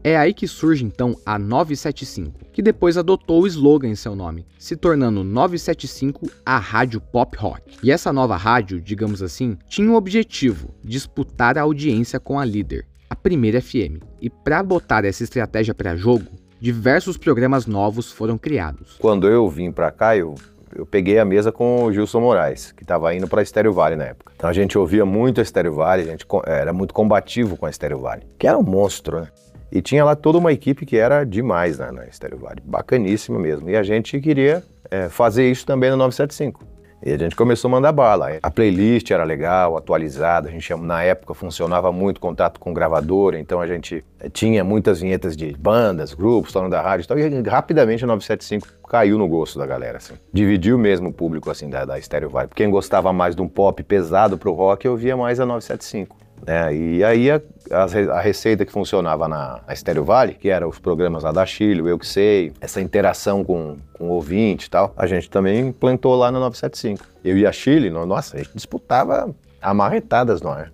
É 0.08 0.16
aí 0.16 0.32
que 0.32 0.48
surge 0.48 0.86
então 0.86 1.14
a 1.26 1.38
975, 1.38 2.46
que 2.50 2.62
depois 2.62 2.96
adotou 2.96 3.42
o 3.42 3.46
slogan 3.46 3.88
em 3.88 3.94
seu 3.94 4.16
nome, 4.16 4.46
se 4.58 4.74
tornando 4.74 5.22
975 5.22 6.30
a 6.46 6.56
rádio 6.56 6.98
pop 6.98 7.36
rock. 7.36 7.76
E 7.82 7.92
essa 7.92 8.10
nova 8.10 8.34
rádio, 8.34 8.80
digamos 8.80 9.22
assim, 9.22 9.58
tinha 9.68 9.92
o 9.92 9.96
objetivo 9.96 10.74
disputar 10.82 11.58
a 11.58 11.60
audiência 11.60 12.18
com 12.18 12.40
a 12.40 12.44
líder, 12.46 12.86
a 13.10 13.14
primeira 13.14 13.60
FM. 13.60 14.02
E 14.18 14.30
para 14.30 14.62
botar 14.62 15.04
essa 15.04 15.22
estratégia 15.22 15.74
para 15.74 15.94
jogo, 15.94 16.24
diversos 16.58 17.18
programas 17.18 17.66
novos 17.66 18.10
foram 18.10 18.38
criados. 18.38 18.96
Quando 18.98 19.28
eu 19.28 19.46
vim 19.46 19.70
para 19.70 19.90
cá, 19.90 20.16
eu 20.16 20.36
eu 20.74 20.86
peguei 20.86 21.18
a 21.18 21.24
mesa 21.24 21.50
com 21.50 21.84
o 21.84 21.92
Gilson 21.92 22.20
Moraes, 22.20 22.72
que 22.72 22.82
estava 22.82 23.14
indo 23.14 23.26
para 23.26 23.42
Estéreo 23.42 23.72
Vale 23.72 23.96
na 23.96 24.04
época. 24.04 24.32
Então 24.36 24.48
a 24.48 24.52
gente 24.52 24.76
ouvia 24.76 25.04
muito 25.04 25.40
a 25.40 25.42
Estéreo 25.42 25.74
Vale, 25.74 26.02
a 26.02 26.06
gente 26.06 26.26
era 26.46 26.72
muito 26.72 26.94
combativo 26.94 27.56
com 27.56 27.66
a 27.66 27.70
Estéreo 27.70 27.98
Vale, 27.98 28.22
que 28.38 28.46
era 28.46 28.56
um 28.56 28.62
monstro, 28.62 29.20
né? 29.20 29.28
E 29.70 29.82
tinha 29.82 30.04
lá 30.04 30.16
toda 30.16 30.38
uma 30.38 30.52
equipe 30.52 30.86
que 30.86 30.96
era 30.96 31.24
demais 31.24 31.78
né, 31.78 31.90
na 31.90 32.06
Estéreo 32.06 32.38
Vale, 32.38 32.60
bacaníssima 32.64 33.38
mesmo. 33.38 33.68
E 33.68 33.76
a 33.76 33.82
gente 33.82 34.18
queria 34.20 34.62
é, 34.90 35.08
fazer 35.08 35.50
isso 35.50 35.66
também 35.66 35.90
no 35.90 35.96
975. 35.96 36.78
E 37.04 37.12
a 37.12 37.16
gente 37.16 37.36
começou 37.36 37.68
a 37.68 37.72
mandar 37.72 37.92
bala. 37.92 38.38
A 38.42 38.50
playlist 38.50 39.10
era 39.12 39.22
legal, 39.22 39.76
atualizada, 39.76 40.48
a 40.48 40.50
gente 40.50 40.74
na 40.74 41.02
época 41.04 41.32
funcionava 41.32 41.92
muito 41.92 42.20
contato 42.20 42.58
com 42.58 42.74
gravadora, 42.74 43.38
então 43.38 43.60
a 43.60 43.66
gente 43.68 44.04
é, 44.18 44.28
tinha 44.28 44.64
muitas 44.64 45.00
vinhetas 45.00 45.36
de 45.36 45.56
bandas, 45.56 46.12
grupos, 46.12 46.52
falando 46.52 46.72
da 46.72 46.82
rádio 46.82 47.04
e 47.04 47.06
tal, 47.06 47.18
e 47.18 47.48
rapidamente 47.48 48.02
a 48.02 48.06
975 48.08 48.88
caiu 48.88 49.16
no 49.16 49.28
gosto 49.28 49.60
da 49.60 49.66
galera, 49.66 49.98
assim. 49.98 50.14
Dividiu 50.32 50.76
mesmo 50.76 51.10
o 51.10 51.12
público, 51.12 51.50
assim, 51.50 51.70
da, 51.70 51.84
da 51.84 52.00
Stereo 52.00 52.30
Vibe. 52.30 52.50
Quem 52.54 52.68
gostava 52.68 53.12
mais 53.12 53.36
de 53.36 53.42
um 53.42 53.48
pop 53.48 53.80
pesado 53.84 54.36
pro 54.36 54.52
rock, 54.52 54.84
eu 54.84 54.96
via 54.96 55.16
mais 55.16 55.38
a 55.38 55.46
975. 55.46 56.16
Né? 56.46 56.74
E 56.74 57.04
aí 57.04 57.30
a, 57.30 57.40
a, 57.70 58.20
receita 58.20 58.64
que 58.64 58.72
funcionava 58.72 59.28
na, 59.28 59.60
Stereo 59.74 60.04
Vale, 60.04 60.34
que 60.34 60.48
eram 60.48 60.68
os 60.68 60.78
programas 60.78 61.22
lá 61.22 61.32
da 61.32 61.44
Chile, 61.44 61.88
Eu 61.88 61.98
Que 61.98 62.06
Sei, 62.06 62.52
essa 62.60 62.80
interação 62.80 63.44
com, 63.44 63.76
com 63.92 64.08
o 64.08 64.12
ouvinte 64.12 64.66
e 64.66 64.70
tal, 64.70 64.92
a 64.96 65.06
gente 65.06 65.28
também 65.28 65.68
implantou 65.68 66.14
lá 66.16 66.30
na 66.30 66.38
975. 66.38 67.04
Eu 67.24 67.36
e 67.36 67.46
a 67.46 67.52
Chile, 67.52 67.90
nossa, 67.90 68.36
a 68.36 68.38
gente 68.38 68.54
disputava 68.54 69.34
amarretadas, 69.60 70.40
não 70.40 70.58
é? 70.58 70.70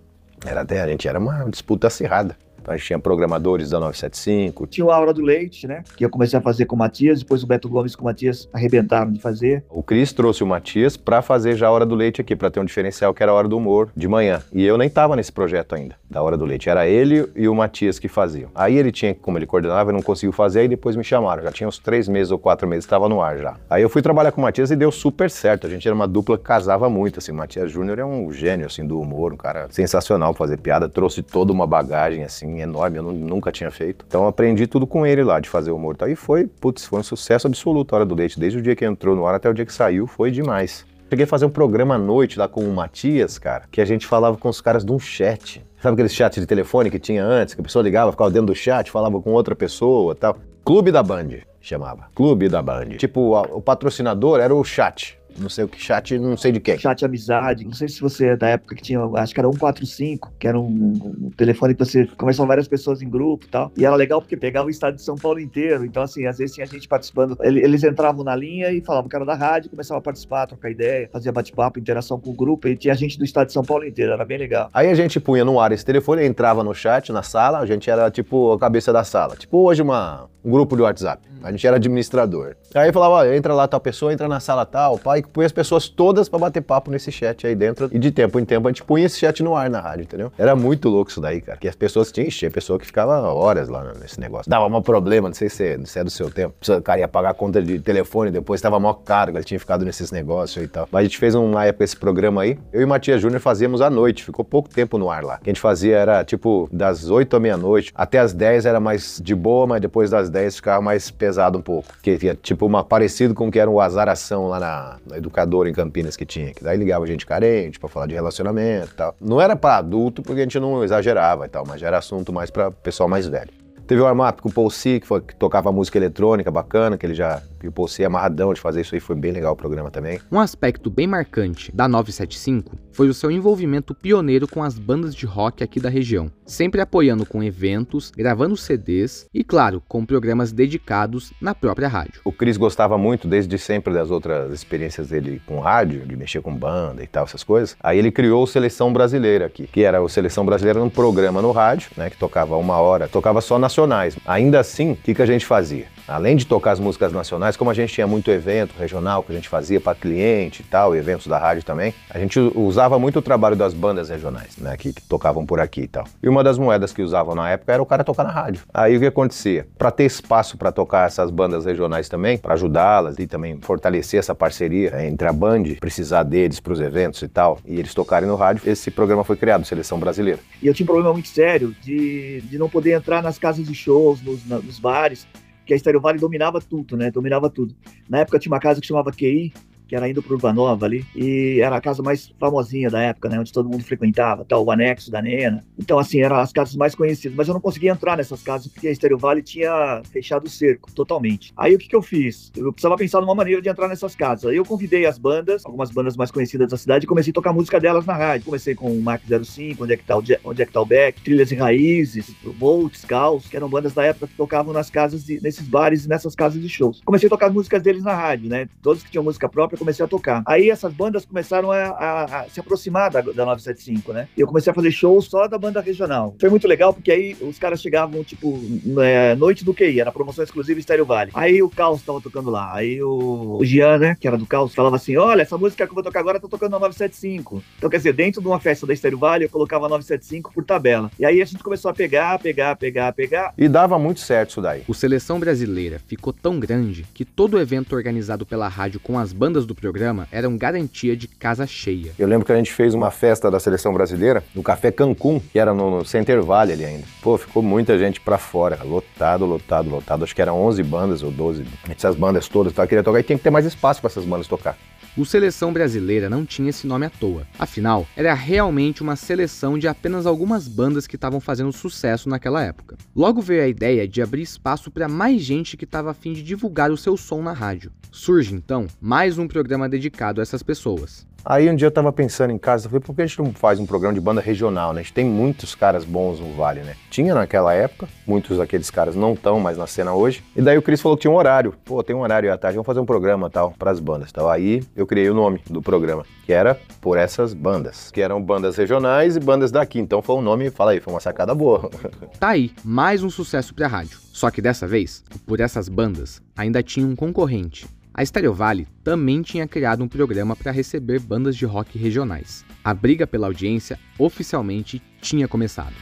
Era 0.46 0.60
a 0.60 0.86
gente 0.88 1.08
era 1.08 1.18
uma 1.18 1.48
disputa 1.50 1.86
acirrada. 1.86 2.36
A 2.66 2.76
gente 2.76 2.86
tinha 2.86 2.98
programadores 2.98 3.70
da 3.70 3.80
975. 3.80 4.66
Tinha 4.66 4.84
o 4.84 4.90
A 4.90 4.98
Hora 4.98 5.12
do 5.12 5.22
Leite, 5.22 5.66
né? 5.66 5.82
Que 5.96 6.04
eu 6.04 6.10
comecei 6.10 6.38
a 6.38 6.42
fazer 6.42 6.66
com 6.66 6.76
o 6.76 6.78
Matias, 6.78 7.20
depois 7.20 7.42
o 7.42 7.46
Beto 7.46 7.68
Gomes 7.68 7.94
com 7.94 8.02
o 8.02 8.04
Matias 8.06 8.48
arrebentaram 8.52 9.12
de 9.12 9.20
fazer. 9.20 9.64
O 9.68 9.82
Cris 9.82 10.12
trouxe 10.12 10.42
o 10.42 10.46
Matias 10.46 10.96
para 10.96 11.22
fazer 11.22 11.56
já 11.56 11.68
a 11.68 11.70
Hora 11.70 11.86
do 11.86 11.94
Leite 11.94 12.20
aqui, 12.20 12.34
para 12.34 12.50
ter 12.50 12.60
um 12.60 12.64
diferencial 12.64 13.12
que 13.12 13.22
era 13.22 13.32
a 13.32 13.34
Hora 13.34 13.48
do 13.48 13.56
Humor 13.56 13.90
de 13.96 14.08
manhã. 14.08 14.42
E 14.52 14.64
eu 14.64 14.78
nem 14.78 14.88
tava 14.88 15.16
nesse 15.16 15.32
projeto 15.32 15.74
ainda, 15.74 15.96
da 16.08 16.22
Hora 16.22 16.36
do 16.36 16.44
Leite. 16.44 16.68
Era 16.68 16.86
ele 16.86 17.28
e 17.34 17.48
o 17.48 17.54
Matias 17.54 17.98
que 17.98 18.08
faziam. 18.08 18.50
Aí 18.54 18.76
ele 18.76 18.92
tinha, 18.92 19.14
como 19.14 19.38
ele 19.38 19.46
coordenava, 19.46 19.92
não 19.92 20.02
conseguiu 20.02 20.32
fazer, 20.32 20.64
e 20.64 20.68
depois 20.68 20.96
me 20.96 21.04
chamaram. 21.04 21.42
Já 21.42 21.52
tinha 21.52 21.68
uns 21.68 21.78
três 21.78 22.08
meses 22.08 22.30
ou 22.30 22.38
quatro 22.38 22.66
meses, 22.66 22.84
estava 22.84 23.08
no 23.08 23.20
ar 23.20 23.38
já. 23.38 23.56
Aí 23.68 23.82
eu 23.82 23.88
fui 23.88 24.02
trabalhar 24.02 24.32
com 24.32 24.40
o 24.40 24.44
Matias 24.44 24.70
e 24.70 24.76
deu 24.76 24.90
super 24.90 25.30
certo. 25.30 25.66
A 25.66 25.70
gente 25.70 25.86
era 25.86 25.94
uma 25.94 26.08
dupla 26.08 26.38
que 26.38 26.44
casava 26.44 26.88
muito, 26.88 27.18
assim. 27.18 27.32
O 27.32 27.34
Matias 27.34 27.70
Júnior 27.70 27.98
é 27.98 28.04
um 28.04 28.32
gênio, 28.32 28.66
assim, 28.66 28.86
do 28.86 29.00
humor, 29.00 29.32
um 29.32 29.36
cara 29.36 29.66
sensacional 29.70 30.32
pra 30.32 30.38
fazer 30.38 30.58
piada. 30.58 30.88
Trouxe 30.88 31.22
toda 31.22 31.52
uma 31.52 31.66
bagagem, 31.66 32.24
assim, 32.24 32.53
enorme. 32.60 32.98
Eu 32.98 33.02
não, 33.02 33.12
nunca 33.12 33.50
tinha 33.50 33.70
feito. 33.70 34.04
Então 34.06 34.26
aprendi 34.26 34.66
tudo 34.66 34.86
com 34.86 35.06
ele 35.06 35.22
lá, 35.22 35.40
de 35.40 35.48
fazer 35.48 35.70
humor. 35.70 35.96
Tá? 35.96 36.08
E 36.08 36.16
foi, 36.16 36.46
putz, 36.46 36.84
foi 36.84 37.00
um 37.00 37.02
sucesso 37.02 37.46
absoluto 37.46 37.94
a 37.94 37.98
Hora 37.98 38.06
do 38.06 38.14
Leite. 38.14 38.38
Desde 38.38 38.58
o 38.58 38.62
dia 38.62 38.74
que 38.74 38.84
entrou 38.84 39.14
no 39.14 39.26
ar 39.26 39.34
até 39.34 39.48
o 39.48 39.54
dia 39.54 39.64
que 39.64 39.72
saiu, 39.72 40.06
foi 40.06 40.30
demais. 40.30 40.84
Cheguei 41.08 41.24
a 41.24 41.28
fazer 41.28 41.44
um 41.46 41.50
programa 41.50 41.94
à 41.94 41.98
noite 41.98 42.38
lá 42.38 42.48
com 42.48 42.62
o 42.62 42.74
Matias, 42.74 43.38
cara, 43.38 43.64
que 43.70 43.80
a 43.80 43.84
gente 43.84 44.06
falava 44.06 44.36
com 44.36 44.48
os 44.48 44.60
caras 44.60 44.84
de 44.84 44.90
um 44.90 44.98
chat. 44.98 45.64
Sabe 45.80 45.94
aqueles 45.94 46.14
chats 46.14 46.40
de 46.40 46.46
telefone 46.46 46.90
que 46.90 46.98
tinha 46.98 47.24
antes, 47.24 47.54
que 47.54 47.60
a 47.60 47.62
pessoa 47.62 47.82
ligava, 47.82 48.10
ficava 48.10 48.30
dentro 48.30 48.46
do 48.46 48.54
chat, 48.54 48.90
falava 48.90 49.20
com 49.20 49.30
outra 49.32 49.54
pessoa 49.54 50.14
tal? 50.14 50.36
Clube 50.64 50.90
da 50.90 51.02
Band, 51.02 51.28
chamava. 51.60 52.06
Clube 52.14 52.48
da 52.48 52.62
Band. 52.62 52.96
Tipo, 52.96 53.38
o 53.38 53.60
patrocinador 53.60 54.40
era 54.40 54.54
o 54.54 54.64
chat 54.64 55.18
não 55.38 55.48
sei 55.48 55.64
o 55.64 55.68
que, 55.68 55.80
chat, 55.80 56.18
não 56.18 56.36
sei 56.36 56.52
de 56.52 56.60
quem. 56.60 56.78
Chat 56.78 57.04
amizade, 57.04 57.64
não 57.64 57.72
sei 57.72 57.88
se 57.88 58.00
você 58.00 58.28
é 58.28 58.36
da 58.36 58.48
época 58.48 58.74
que 58.74 58.82
tinha, 58.82 59.00
acho 59.16 59.34
que 59.34 59.40
era 59.40 59.48
145, 59.48 60.32
que 60.38 60.46
era 60.46 60.58
um, 60.58 60.66
um 60.66 61.30
telefone 61.36 61.74
que 61.74 61.84
você 61.84 62.06
conversava 62.16 62.48
várias 62.48 62.68
pessoas 62.68 63.02
em 63.02 63.08
grupo 63.08 63.46
e 63.46 63.48
tal. 63.48 63.72
E 63.76 63.84
era 63.84 63.94
legal 63.96 64.20
porque 64.20 64.36
pegava 64.36 64.66
o 64.66 64.70
estado 64.70 64.94
de 64.96 65.02
São 65.02 65.16
Paulo 65.16 65.40
inteiro. 65.40 65.84
Então, 65.84 66.02
assim, 66.02 66.26
às 66.26 66.38
vezes 66.38 66.54
tinha 66.54 66.66
gente 66.66 66.86
participando. 66.88 67.36
Eles 67.42 67.82
entravam 67.84 68.24
na 68.24 68.34
linha 68.34 68.70
e 68.70 68.80
falavam 68.80 69.08
que 69.08 69.16
era 69.16 69.24
da 69.24 69.34
rádio, 69.34 69.70
começava 69.70 69.98
a 69.98 70.02
participar, 70.02 70.46
trocar 70.46 70.70
ideia, 70.70 71.08
fazia 71.12 71.32
bate-papo, 71.32 71.78
interação 71.78 72.18
com 72.20 72.30
o 72.30 72.34
grupo. 72.34 72.68
E 72.68 72.76
tinha 72.76 72.94
gente 72.94 73.18
do 73.18 73.24
estado 73.24 73.48
de 73.48 73.52
São 73.52 73.62
Paulo 73.62 73.84
inteiro, 73.84 74.12
era 74.12 74.24
bem 74.24 74.38
legal. 74.38 74.70
Aí 74.72 74.88
a 74.88 74.94
gente 74.94 75.18
punha 75.18 75.44
no 75.44 75.58
ar 75.58 75.72
esse 75.72 75.84
telefone, 75.84 76.24
entrava 76.24 76.62
no 76.62 76.74
chat, 76.74 77.12
na 77.12 77.22
sala, 77.22 77.58
a 77.58 77.66
gente 77.66 77.90
era 77.90 78.10
tipo 78.10 78.52
a 78.52 78.58
cabeça 78.58 78.92
da 78.92 79.04
sala. 79.04 79.36
Tipo 79.36 79.58
hoje 79.58 79.82
uma, 79.82 80.28
um 80.44 80.50
grupo 80.50 80.76
de 80.76 80.82
WhatsApp. 80.82 81.22
A 81.42 81.50
gente 81.50 81.66
era 81.66 81.76
administrador. 81.76 82.56
Aí 82.74 82.92
falava, 82.92 83.14
ó, 83.14 83.24
entra 83.24 83.54
lá 83.54 83.66
tal 83.66 83.80
pessoa, 83.80 84.12
entra 84.12 84.28
na 84.28 84.40
sala 84.40 84.64
tal, 84.64 84.98
pai, 84.98 85.22
punha 85.28 85.46
as 85.46 85.52
pessoas 85.52 85.88
todas 85.88 86.28
para 86.28 86.38
bater 86.38 86.60
papo 86.60 86.90
nesse 86.90 87.10
chat 87.10 87.46
aí 87.46 87.54
dentro. 87.54 87.88
E 87.92 87.98
de 87.98 88.10
tempo 88.10 88.38
em 88.38 88.44
tempo 88.44 88.68
a 88.68 88.70
gente 88.70 88.82
punha 88.82 89.06
esse 89.06 89.18
chat 89.18 89.42
no 89.42 89.54
ar 89.54 89.70
na 89.70 89.80
rádio, 89.80 90.04
entendeu? 90.04 90.32
Era 90.38 90.54
muito 90.54 90.88
louco 90.88 91.10
isso 91.10 91.20
daí, 91.20 91.40
cara. 91.40 91.58
Que 91.58 91.68
as 91.68 91.74
pessoas 91.76 92.10
tinham, 92.10 92.28
tinha 92.28 92.50
pessoa 92.50 92.78
que 92.78 92.86
ficava 92.86 93.20
horas 93.32 93.68
lá 93.68 93.92
nesse 94.00 94.20
negócio. 94.20 94.50
Dava 94.50 94.66
um 94.66 94.82
problema, 94.82 95.28
não 95.28 95.34
sei 95.34 95.48
se 95.48 95.64
é, 95.64 95.78
se 95.84 95.98
é 95.98 96.04
do 96.04 96.10
seu 96.10 96.30
tempo. 96.30 96.54
O 96.68 96.82
cara 96.82 97.00
ia 97.00 97.08
pagar 97.08 97.30
a 97.30 97.34
conta 97.34 97.62
de 97.62 97.78
telefone, 97.78 98.30
depois 98.30 98.60
tava 98.60 98.78
maior 98.78 98.94
carga, 98.94 99.38
ele 99.38 99.44
tinha 99.44 99.58
ficado 99.58 99.84
nesses 99.84 100.10
negócios 100.10 100.64
e 100.64 100.68
tal. 100.68 100.88
Mas 100.90 101.00
a 101.00 101.02
gente 101.04 101.18
fez 101.18 101.34
uma 101.34 101.64
época 101.64 101.84
esse 101.84 101.96
programa 101.96 102.42
aí. 102.42 102.58
Eu 102.72 102.82
e 102.82 102.86
Matias 102.86 103.20
Júnior 103.20 103.40
fazíamos 103.40 103.80
à 103.80 103.90
noite, 103.90 104.24
ficou 104.24 104.44
pouco 104.44 104.68
tempo 104.68 104.98
no 104.98 105.10
ar 105.10 105.22
lá. 105.22 105.36
O 105.40 105.44
que 105.44 105.50
a 105.50 105.52
gente 105.52 105.60
fazia 105.60 105.96
era 105.96 106.24
tipo 106.24 106.68
das 106.72 107.10
8 107.10 107.36
à 107.36 107.40
meia-noite, 107.40 107.92
até 107.94 108.18
as 108.18 108.32
10 108.32 108.66
era 108.66 108.80
mais 108.80 109.20
de 109.22 109.34
boa, 109.34 109.66
mas 109.66 109.80
depois 109.80 110.10
das 110.10 110.30
10 110.30 110.56
ficava 110.56 110.82
mais 110.82 111.10
pesado 111.10 111.58
um 111.58 111.62
pouco. 111.62 111.88
Que 112.02 112.16
tinha 112.16 112.34
tipo 112.34 112.66
uma 112.66 112.84
parecido 112.84 113.34
com 113.34 113.48
o 113.48 113.50
que 113.50 113.58
era 113.58 113.70
o 113.70 113.80
Azaração 113.80 114.48
lá 114.48 114.60
na 114.60 114.96
Educadora 115.16 115.68
em 115.68 115.72
Campinas 115.72 116.16
que 116.16 116.24
tinha. 116.24 116.52
Que 116.52 116.62
daí 116.62 116.76
ligava 116.76 117.06
gente 117.06 117.26
carente 117.26 117.78
pra 117.78 117.88
falar 117.88 118.06
de 118.06 118.14
relacionamento 118.14 118.92
e 118.92 118.94
tal. 118.96 119.14
Não 119.20 119.40
era 119.40 119.56
pra 119.56 119.76
adulto, 119.76 120.22
porque 120.22 120.40
a 120.40 120.44
gente 120.44 120.58
não 120.58 120.82
exagerava 120.84 121.46
e 121.46 121.48
tal, 121.48 121.64
mas 121.66 121.82
era 121.82 121.98
assunto 121.98 122.32
mais 122.32 122.50
pra 122.50 122.70
pessoal 122.70 123.08
mais 123.08 123.26
velho. 123.26 123.50
Teve 123.86 124.00
o 124.00 124.04
warm-up 124.04 124.40
com 124.40 124.48
o 124.48 124.52
Paul 124.52 124.70
C, 124.70 125.00
que, 125.00 125.06
foi, 125.06 125.20
que 125.20 125.36
tocava 125.36 125.70
música 125.70 125.98
eletrônica 125.98 126.50
bacana, 126.50 126.96
que 126.96 127.04
ele 127.04 127.14
já 127.14 127.42
e 127.64 127.68
o 127.68 127.72
Paul 127.72 127.88
C 127.88 128.04
amarradão 128.04 128.52
de 128.52 128.60
fazer 128.60 128.82
isso 128.82 128.94
aí, 128.94 129.00
foi 129.00 129.16
bem 129.16 129.32
legal 129.32 129.54
o 129.54 129.56
programa 129.56 129.90
também. 129.90 130.20
Um 130.30 130.38
aspecto 130.38 130.90
bem 130.90 131.06
marcante 131.06 131.74
da 131.74 131.88
975 131.88 132.76
foi 132.92 133.08
o 133.08 133.14
seu 133.14 133.30
envolvimento 133.30 133.94
pioneiro 133.94 134.46
com 134.46 134.62
as 134.62 134.78
bandas 134.78 135.14
de 135.14 135.24
rock 135.26 135.64
aqui 135.64 135.80
da 135.80 135.88
região, 135.88 136.30
sempre 136.44 136.80
apoiando 136.80 137.24
com 137.24 137.42
eventos, 137.42 138.12
gravando 138.14 138.56
CDs 138.56 139.26
e, 139.32 139.42
claro, 139.42 139.82
com 139.88 140.04
programas 140.04 140.52
dedicados 140.52 141.32
na 141.40 141.54
própria 141.54 141.88
rádio. 141.88 142.20
O 142.24 142.30
Cris 142.30 142.56
gostava 142.56 142.98
muito, 142.98 143.26
desde 143.26 143.58
sempre, 143.58 143.94
das 143.94 144.10
outras 144.10 144.52
experiências 144.52 145.08
dele 145.08 145.40
com 145.46 145.58
rádio, 145.58 146.06
de 146.06 146.16
mexer 146.16 146.42
com 146.42 146.54
banda 146.54 147.02
e 147.02 147.06
tal, 147.06 147.24
essas 147.24 147.42
coisas. 147.42 147.76
Aí 147.82 147.98
ele 147.98 148.12
criou 148.12 148.44
o 148.44 148.46
Seleção 148.46 148.92
Brasileira 148.92 149.46
aqui, 149.46 149.66
que 149.66 149.82
era 149.82 150.02
o 150.02 150.08
Seleção 150.08 150.44
Brasileira 150.44 150.78
num 150.78 150.90
programa 150.90 151.40
no 151.40 151.50
rádio, 151.50 151.90
né, 151.96 152.10
que 152.10 152.18
tocava 152.18 152.56
uma 152.56 152.76
hora, 152.76 153.08
tocava 153.08 153.40
só 153.40 153.58
nacionais. 153.74 154.16
Ainda 154.24 154.60
assim, 154.60 154.92
o 154.92 154.96
que, 154.96 155.14
que 155.14 155.22
a 155.22 155.26
gente 155.26 155.44
fazia? 155.44 155.86
Além 156.06 156.36
de 156.36 156.46
tocar 156.46 156.72
as 156.72 156.80
músicas 156.80 157.12
nacionais, 157.12 157.56
como 157.56 157.70
a 157.70 157.74
gente 157.74 157.92
tinha 157.92 158.06
muito 158.06 158.30
evento 158.30 158.74
regional 158.78 159.22
que 159.22 159.32
a 159.32 159.34
gente 159.34 159.48
fazia 159.48 159.80
para 159.80 159.94
cliente 159.94 160.62
e 160.62 160.64
tal, 160.64 160.94
eventos 160.94 161.26
da 161.26 161.38
rádio 161.38 161.62
também, 161.62 161.94
a 162.10 162.18
gente 162.18 162.38
usava 162.38 162.98
muito 162.98 163.18
o 163.18 163.22
trabalho 163.22 163.56
das 163.56 163.72
bandas 163.72 164.10
regionais, 164.10 164.56
né, 164.58 164.76
que, 164.76 164.92
que 164.92 165.02
tocavam 165.02 165.46
por 165.46 165.60
aqui 165.60 165.82
e 165.82 165.88
tal. 165.88 166.04
E 166.22 166.28
uma 166.28 166.44
das 166.44 166.58
moedas 166.58 166.92
que 166.92 167.02
usavam 167.02 167.34
na 167.34 167.50
época 167.50 167.72
era 167.72 167.82
o 167.82 167.86
cara 167.86 168.04
tocar 168.04 168.24
na 168.24 168.30
rádio. 168.30 168.62
Aí 168.72 168.96
o 168.96 169.00
que 169.00 169.06
acontecia? 169.06 169.66
Para 169.78 169.90
ter 169.90 170.04
espaço 170.04 170.58
para 170.58 170.70
tocar 170.70 171.06
essas 171.06 171.30
bandas 171.30 171.64
regionais 171.64 172.08
também, 172.08 172.36
para 172.36 172.54
ajudá-las 172.54 173.18
e 173.18 173.26
também 173.26 173.58
fortalecer 173.60 174.20
essa 174.20 174.34
parceria 174.34 175.06
entre 175.06 175.26
a 175.26 175.32
Band, 175.32 175.64
precisar 175.80 176.22
deles 176.22 176.60
para 176.60 176.72
os 176.72 176.80
eventos 176.80 177.22
e 177.22 177.28
tal, 177.28 177.58
e 177.64 177.78
eles 177.78 177.94
tocarem 177.94 178.28
no 178.28 178.36
rádio, 178.36 178.68
esse 178.68 178.90
programa 178.90 179.24
foi 179.24 179.36
criado, 179.36 179.64
Seleção 179.64 179.98
Brasileira. 179.98 180.40
E 180.62 180.66
eu 180.66 180.74
tinha 180.74 180.84
um 180.84 180.86
problema 180.86 181.12
muito 181.12 181.28
sério 181.28 181.74
de, 181.82 182.42
de 182.42 182.58
não 182.58 182.68
poder 182.68 182.92
entrar 182.92 183.22
nas 183.22 183.38
casas 183.38 183.66
de 183.66 183.74
shows, 183.74 184.22
nos, 184.22 184.44
nos 184.44 184.78
bares, 184.78 185.26
que 185.64 185.72
a 185.72 185.76
Estéreo 185.76 186.00
Vale 186.00 186.18
dominava 186.18 186.60
tudo, 186.60 186.96
né? 186.96 187.10
Dominava 187.10 187.48
tudo. 187.48 187.74
Na 188.08 188.20
época 188.20 188.38
tinha 188.38 188.52
uma 188.52 188.60
casa 188.60 188.80
que 188.80 188.86
chamava 188.86 189.10
QI, 189.10 189.52
que 189.86 189.94
era 189.94 190.08
indo 190.08 190.22
pro 190.22 190.34
Urbanova 190.34 190.86
ali, 190.86 191.04
e 191.14 191.60
era 191.60 191.76
a 191.76 191.80
casa 191.80 192.02
mais 192.02 192.32
famosinha 192.38 192.90
da 192.90 193.00
época, 193.00 193.28
né, 193.28 193.38
onde 193.38 193.52
todo 193.52 193.68
mundo 193.68 193.84
frequentava, 193.84 194.44
tal, 194.44 194.64
o 194.64 194.70
anexo 194.70 195.10
da 195.10 195.20
Nena. 195.20 195.64
Então, 195.78 195.98
assim, 195.98 196.20
eram 196.20 196.36
as 196.36 196.52
casas 196.52 196.76
mais 196.76 196.94
conhecidas, 196.94 197.36
mas 197.36 197.48
eu 197.48 197.54
não 197.54 197.60
conseguia 197.60 197.92
entrar 197.92 198.16
nessas 198.16 198.42
casas 198.42 198.68
porque 198.68 198.88
a 198.88 198.90
Estéreo 198.90 199.18
Vale 199.18 199.42
tinha 199.42 200.02
fechado 200.10 200.46
o 200.46 200.50
cerco 200.50 200.92
totalmente. 200.92 201.52
Aí 201.56 201.74
o 201.74 201.78
que, 201.78 201.88
que 201.88 201.96
eu 201.96 202.02
fiz? 202.02 202.50
Eu 202.56 202.72
precisava 202.72 202.96
pensar 202.96 203.20
numa 203.20 203.34
maneira 203.34 203.60
de 203.60 203.68
entrar 203.68 203.88
nessas 203.88 204.14
casas. 204.14 204.50
Aí 204.50 204.56
eu 204.56 204.64
convidei 204.64 205.06
as 205.06 205.18
bandas, 205.18 205.64
algumas 205.64 205.90
bandas 205.90 206.16
mais 206.16 206.30
conhecidas 206.30 206.68
da 206.68 206.76
cidade, 206.76 207.04
e 207.04 207.08
comecei 207.08 207.30
a 207.30 207.34
tocar 207.34 207.52
música 207.52 207.80
delas 207.80 208.06
na 208.06 208.14
rádio. 208.14 208.46
Comecei 208.46 208.74
com 208.74 208.90
o 208.90 209.02
Mark 209.02 209.22
05, 209.24 209.84
Onde 209.84 209.92
é 209.94 209.96
que 209.96 210.04
tá 210.04 210.16
o, 210.16 210.22
Onde 210.44 210.62
é 210.62 210.66
que 210.66 210.72
tá 210.72 210.80
o 210.80 210.86
Beck, 210.86 211.20
Trilhas 211.22 211.50
e 211.50 211.54
Raízes, 211.54 212.34
Volts, 212.58 213.04
Caos, 213.04 213.46
que 213.46 213.56
eram 213.56 213.68
bandas 213.68 213.92
da 213.92 214.04
época 214.04 214.26
que 214.26 214.34
tocavam 214.34 214.72
nas 214.72 214.90
casas, 214.90 215.24
de, 215.24 215.40
nesses 215.42 215.66
bares 215.66 216.04
e 216.04 216.08
nessas 216.08 216.34
casas 216.34 216.60
de 216.60 216.68
shows. 216.68 217.02
Comecei 217.04 217.26
a 217.26 217.30
tocar 217.30 217.46
as 217.46 217.52
músicas 217.52 217.82
deles 217.82 218.02
na 218.02 218.14
rádio, 218.14 218.48
né? 218.48 218.68
Todos 218.82 219.02
que 219.02 219.10
tinham 219.10 219.24
música 219.24 219.48
própria, 219.48 219.73
comecei 219.76 220.04
a 220.04 220.08
tocar. 220.08 220.42
Aí 220.46 220.70
essas 220.70 220.92
bandas 220.92 221.24
começaram 221.24 221.70
a, 221.70 221.84
a, 221.88 222.24
a 222.24 222.48
se 222.48 222.60
aproximar 222.60 223.10
da, 223.10 223.20
da 223.20 223.44
975, 223.44 224.12
né? 224.12 224.28
E 224.36 224.40
eu 224.40 224.46
comecei 224.46 224.70
a 224.70 224.74
fazer 224.74 224.90
shows 224.90 225.26
só 225.26 225.46
da 225.46 225.58
banda 225.58 225.80
regional. 225.80 226.34
Foi 226.38 226.50
muito 226.50 226.66
legal 226.66 226.92
porque 226.92 227.10
aí 227.10 227.36
os 227.40 227.58
caras 227.58 227.80
chegavam, 227.80 228.22
tipo, 228.24 228.60
é, 229.02 229.34
noite 229.34 229.64
do 229.64 229.74
QI, 229.74 230.00
era 230.00 230.12
promoção 230.12 230.44
exclusiva 230.44 230.78
Estéreo 230.80 231.04
Vale. 231.04 231.30
Aí 231.34 231.62
o 231.62 231.68
Caos 231.68 232.02
tava 232.02 232.20
tocando 232.20 232.50
lá. 232.50 232.74
Aí 232.74 233.02
o, 233.02 233.58
o 233.60 233.64
Gian, 233.64 233.98
né, 233.98 234.16
que 234.18 234.26
era 234.26 234.36
do 234.36 234.46
Caos, 234.46 234.74
falava 234.74 234.96
assim: 234.96 235.16
olha, 235.16 235.42
essa 235.42 235.58
música 235.58 235.84
que 235.86 235.90
eu 235.90 235.94
vou 235.94 236.02
tocar 236.02 236.20
agora, 236.20 236.40
tô 236.40 236.48
tocando 236.48 236.72
na 236.72 236.78
975. 236.78 237.62
Então, 237.78 237.90
quer 237.90 237.98
dizer, 237.98 238.12
dentro 238.12 238.40
de 238.40 238.46
uma 238.46 238.60
festa 238.60 238.86
da 238.86 238.92
Estéreo 238.92 239.18
Vale, 239.18 239.44
eu 239.44 239.50
colocava 239.50 239.88
975 239.88 240.52
por 240.52 240.64
tabela. 240.64 241.10
E 241.18 241.24
aí 241.24 241.40
a 241.40 241.44
gente 241.44 241.62
começou 241.62 241.90
a 241.90 241.94
pegar, 241.94 242.38
pegar, 242.38 242.76
pegar, 242.76 243.12
pegar. 243.12 243.54
E 243.56 243.68
dava 243.68 243.98
muito 243.98 244.20
certo 244.20 244.50
isso 244.50 244.60
daí. 244.62 244.82
O 244.86 244.94
Seleção 244.94 245.38
Brasileira 245.38 246.00
ficou 246.06 246.32
tão 246.32 246.58
grande 246.58 247.04
que 247.14 247.24
todo 247.24 247.58
evento 247.58 247.94
organizado 247.94 248.46
pela 248.46 248.68
rádio 248.68 249.00
com 249.00 249.18
as 249.18 249.32
bandas 249.32 249.63
do 249.64 249.74
programa 249.74 250.28
eram 250.30 250.56
garantia 250.56 251.16
de 251.16 251.28
casa 251.28 251.66
cheia. 251.66 252.12
Eu 252.18 252.26
lembro 252.26 252.46
que 252.46 252.52
a 252.52 252.56
gente 252.56 252.72
fez 252.72 252.94
uma 252.94 253.10
festa 253.10 253.50
da 253.50 253.60
seleção 253.60 253.92
brasileira 253.92 254.42
no 254.54 254.62
Café 254.62 254.90
Cancún, 254.90 255.40
que 255.52 255.58
era 255.58 255.74
no 255.74 256.04
Center 256.04 256.42
Valley 256.42 256.74
ali 256.74 256.84
ainda. 256.84 257.04
Pô, 257.22 257.36
ficou 257.36 257.62
muita 257.62 257.98
gente 257.98 258.20
pra 258.20 258.38
fora, 258.38 258.78
lotado, 258.82 259.44
lotado, 259.44 259.90
lotado. 259.90 260.24
Acho 260.24 260.34
que 260.34 260.42
eram 260.42 260.60
11 260.60 260.82
bandas 260.82 261.22
ou 261.22 261.30
12. 261.30 261.64
Essas 261.88 262.16
bandas 262.16 262.48
todas, 262.48 262.72
tá? 262.72 262.86
queria 262.86 263.02
tocar 263.02 263.20
e 263.20 263.22
tem 263.22 263.36
que 263.36 263.42
ter 263.42 263.50
mais 263.50 263.66
espaço 263.66 264.00
para 264.00 264.08
essas 264.08 264.24
bandas 264.24 264.46
tocar. 264.46 264.76
O 265.16 265.24
Seleção 265.24 265.72
Brasileira 265.72 266.28
não 266.28 266.44
tinha 266.44 266.70
esse 266.70 266.88
nome 266.88 267.06
à 267.06 267.10
toa. 267.10 267.46
Afinal, 267.56 268.04
era 268.16 268.34
realmente 268.34 269.00
uma 269.00 269.14
seleção 269.14 269.78
de 269.78 269.86
apenas 269.86 270.26
algumas 270.26 270.66
bandas 270.66 271.06
que 271.06 271.14
estavam 271.14 271.38
fazendo 271.38 271.72
sucesso 271.72 272.28
naquela 272.28 272.60
época. 272.64 272.96
Logo 273.14 273.40
veio 273.40 273.62
a 273.62 273.68
ideia 273.68 274.08
de 274.08 274.20
abrir 274.20 274.42
espaço 274.42 274.90
para 274.90 275.06
mais 275.06 275.40
gente 275.40 275.76
que 275.76 275.84
estava 275.84 276.10
a 276.10 276.14
fim 276.14 276.32
de 276.32 276.42
divulgar 276.42 276.90
o 276.90 276.96
seu 276.96 277.16
som 277.16 277.40
na 277.42 277.52
rádio. 277.52 277.92
Surge 278.10 278.56
então 278.56 278.88
mais 279.00 279.38
um 279.38 279.46
programa 279.46 279.88
dedicado 279.88 280.40
a 280.40 280.42
essas 280.42 280.64
pessoas. 280.64 281.24
Aí 281.46 281.68
um 281.68 281.76
dia 281.76 281.88
eu 281.88 281.90
tava 281.90 282.10
pensando 282.10 282.52
em 282.52 282.58
casa, 282.58 282.88
falei, 282.88 283.02
por 283.02 283.14
que 283.14 283.20
a 283.20 283.26
gente 283.26 283.38
não 283.38 283.52
faz 283.52 283.78
um 283.78 283.84
programa 283.84 284.14
de 284.14 284.20
banda 284.20 284.40
regional, 284.40 284.94
né? 284.94 285.00
A 285.00 285.02
gente 285.02 285.12
tem 285.12 285.26
muitos 285.26 285.74
caras 285.74 286.02
bons 286.02 286.40
no 286.40 286.54
Vale, 286.54 286.80
né? 286.80 286.94
Tinha 287.10 287.34
naquela 287.34 287.74
época, 287.74 288.08
muitos 288.26 288.56
daqueles 288.56 288.90
caras 288.90 289.14
não 289.14 289.34
estão 289.34 289.60
mais 289.60 289.76
na 289.76 289.86
cena 289.86 290.14
hoje. 290.14 290.42
E 290.56 290.62
daí 290.62 290.78
o 290.78 290.82
Cris 290.82 291.02
falou 291.02 291.18
que 291.18 291.22
tinha 291.22 291.30
um 291.30 291.36
horário. 291.36 291.74
Pô, 291.84 292.02
tem 292.02 292.16
um 292.16 292.20
horário 292.20 292.50
à 292.50 292.56
tarde, 292.56 292.76
vamos 292.76 292.86
fazer 292.86 293.00
um 293.00 293.04
programa 293.04 293.50
tal, 293.50 293.72
pras 293.78 294.00
bandas. 294.00 294.32
Tal. 294.32 294.48
Aí 294.48 294.82
eu 294.96 295.06
criei 295.06 295.28
o 295.28 295.34
nome 295.34 295.60
do 295.68 295.82
programa, 295.82 296.24
que 296.46 296.52
era 296.52 296.78
Por 296.98 297.18
Essas 297.18 297.52
Bandas, 297.52 298.10
que 298.10 298.22
eram 298.22 298.40
bandas 298.40 298.78
regionais 298.78 299.36
e 299.36 299.40
bandas 299.40 299.70
daqui. 299.70 299.98
Então 299.98 300.22
foi 300.22 300.36
um 300.36 300.42
nome, 300.42 300.70
fala 300.70 300.92
aí, 300.92 301.00
foi 301.00 301.12
uma 301.12 301.20
sacada 301.20 301.54
boa. 301.54 301.90
Tá 302.40 302.48
aí, 302.48 302.72
mais 302.84 303.22
um 303.22 303.30
sucesso 303.30 303.74
pra 303.74 303.86
rádio. 303.86 304.18
Só 304.32 304.50
que 304.50 304.60
dessa 304.60 304.86
vez, 304.86 305.22
por 305.46 305.60
essas 305.60 305.88
bandas, 305.88 306.42
ainda 306.56 306.82
tinha 306.82 307.06
um 307.06 307.14
concorrente. 307.14 307.86
A 308.16 308.24
Stereo 308.24 308.54
Valley 308.54 308.86
também 309.02 309.42
tinha 309.42 309.66
criado 309.66 310.04
um 310.04 310.06
programa 310.06 310.54
para 310.54 310.70
receber 310.70 311.18
bandas 311.18 311.56
de 311.56 311.66
rock 311.66 311.98
regionais. 311.98 312.64
A 312.84 312.94
briga 312.94 313.26
pela 313.26 313.48
audiência 313.48 313.98
oficialmente 314.16 315.02
tinha 315.20 315.48
começado. 315.48 315.94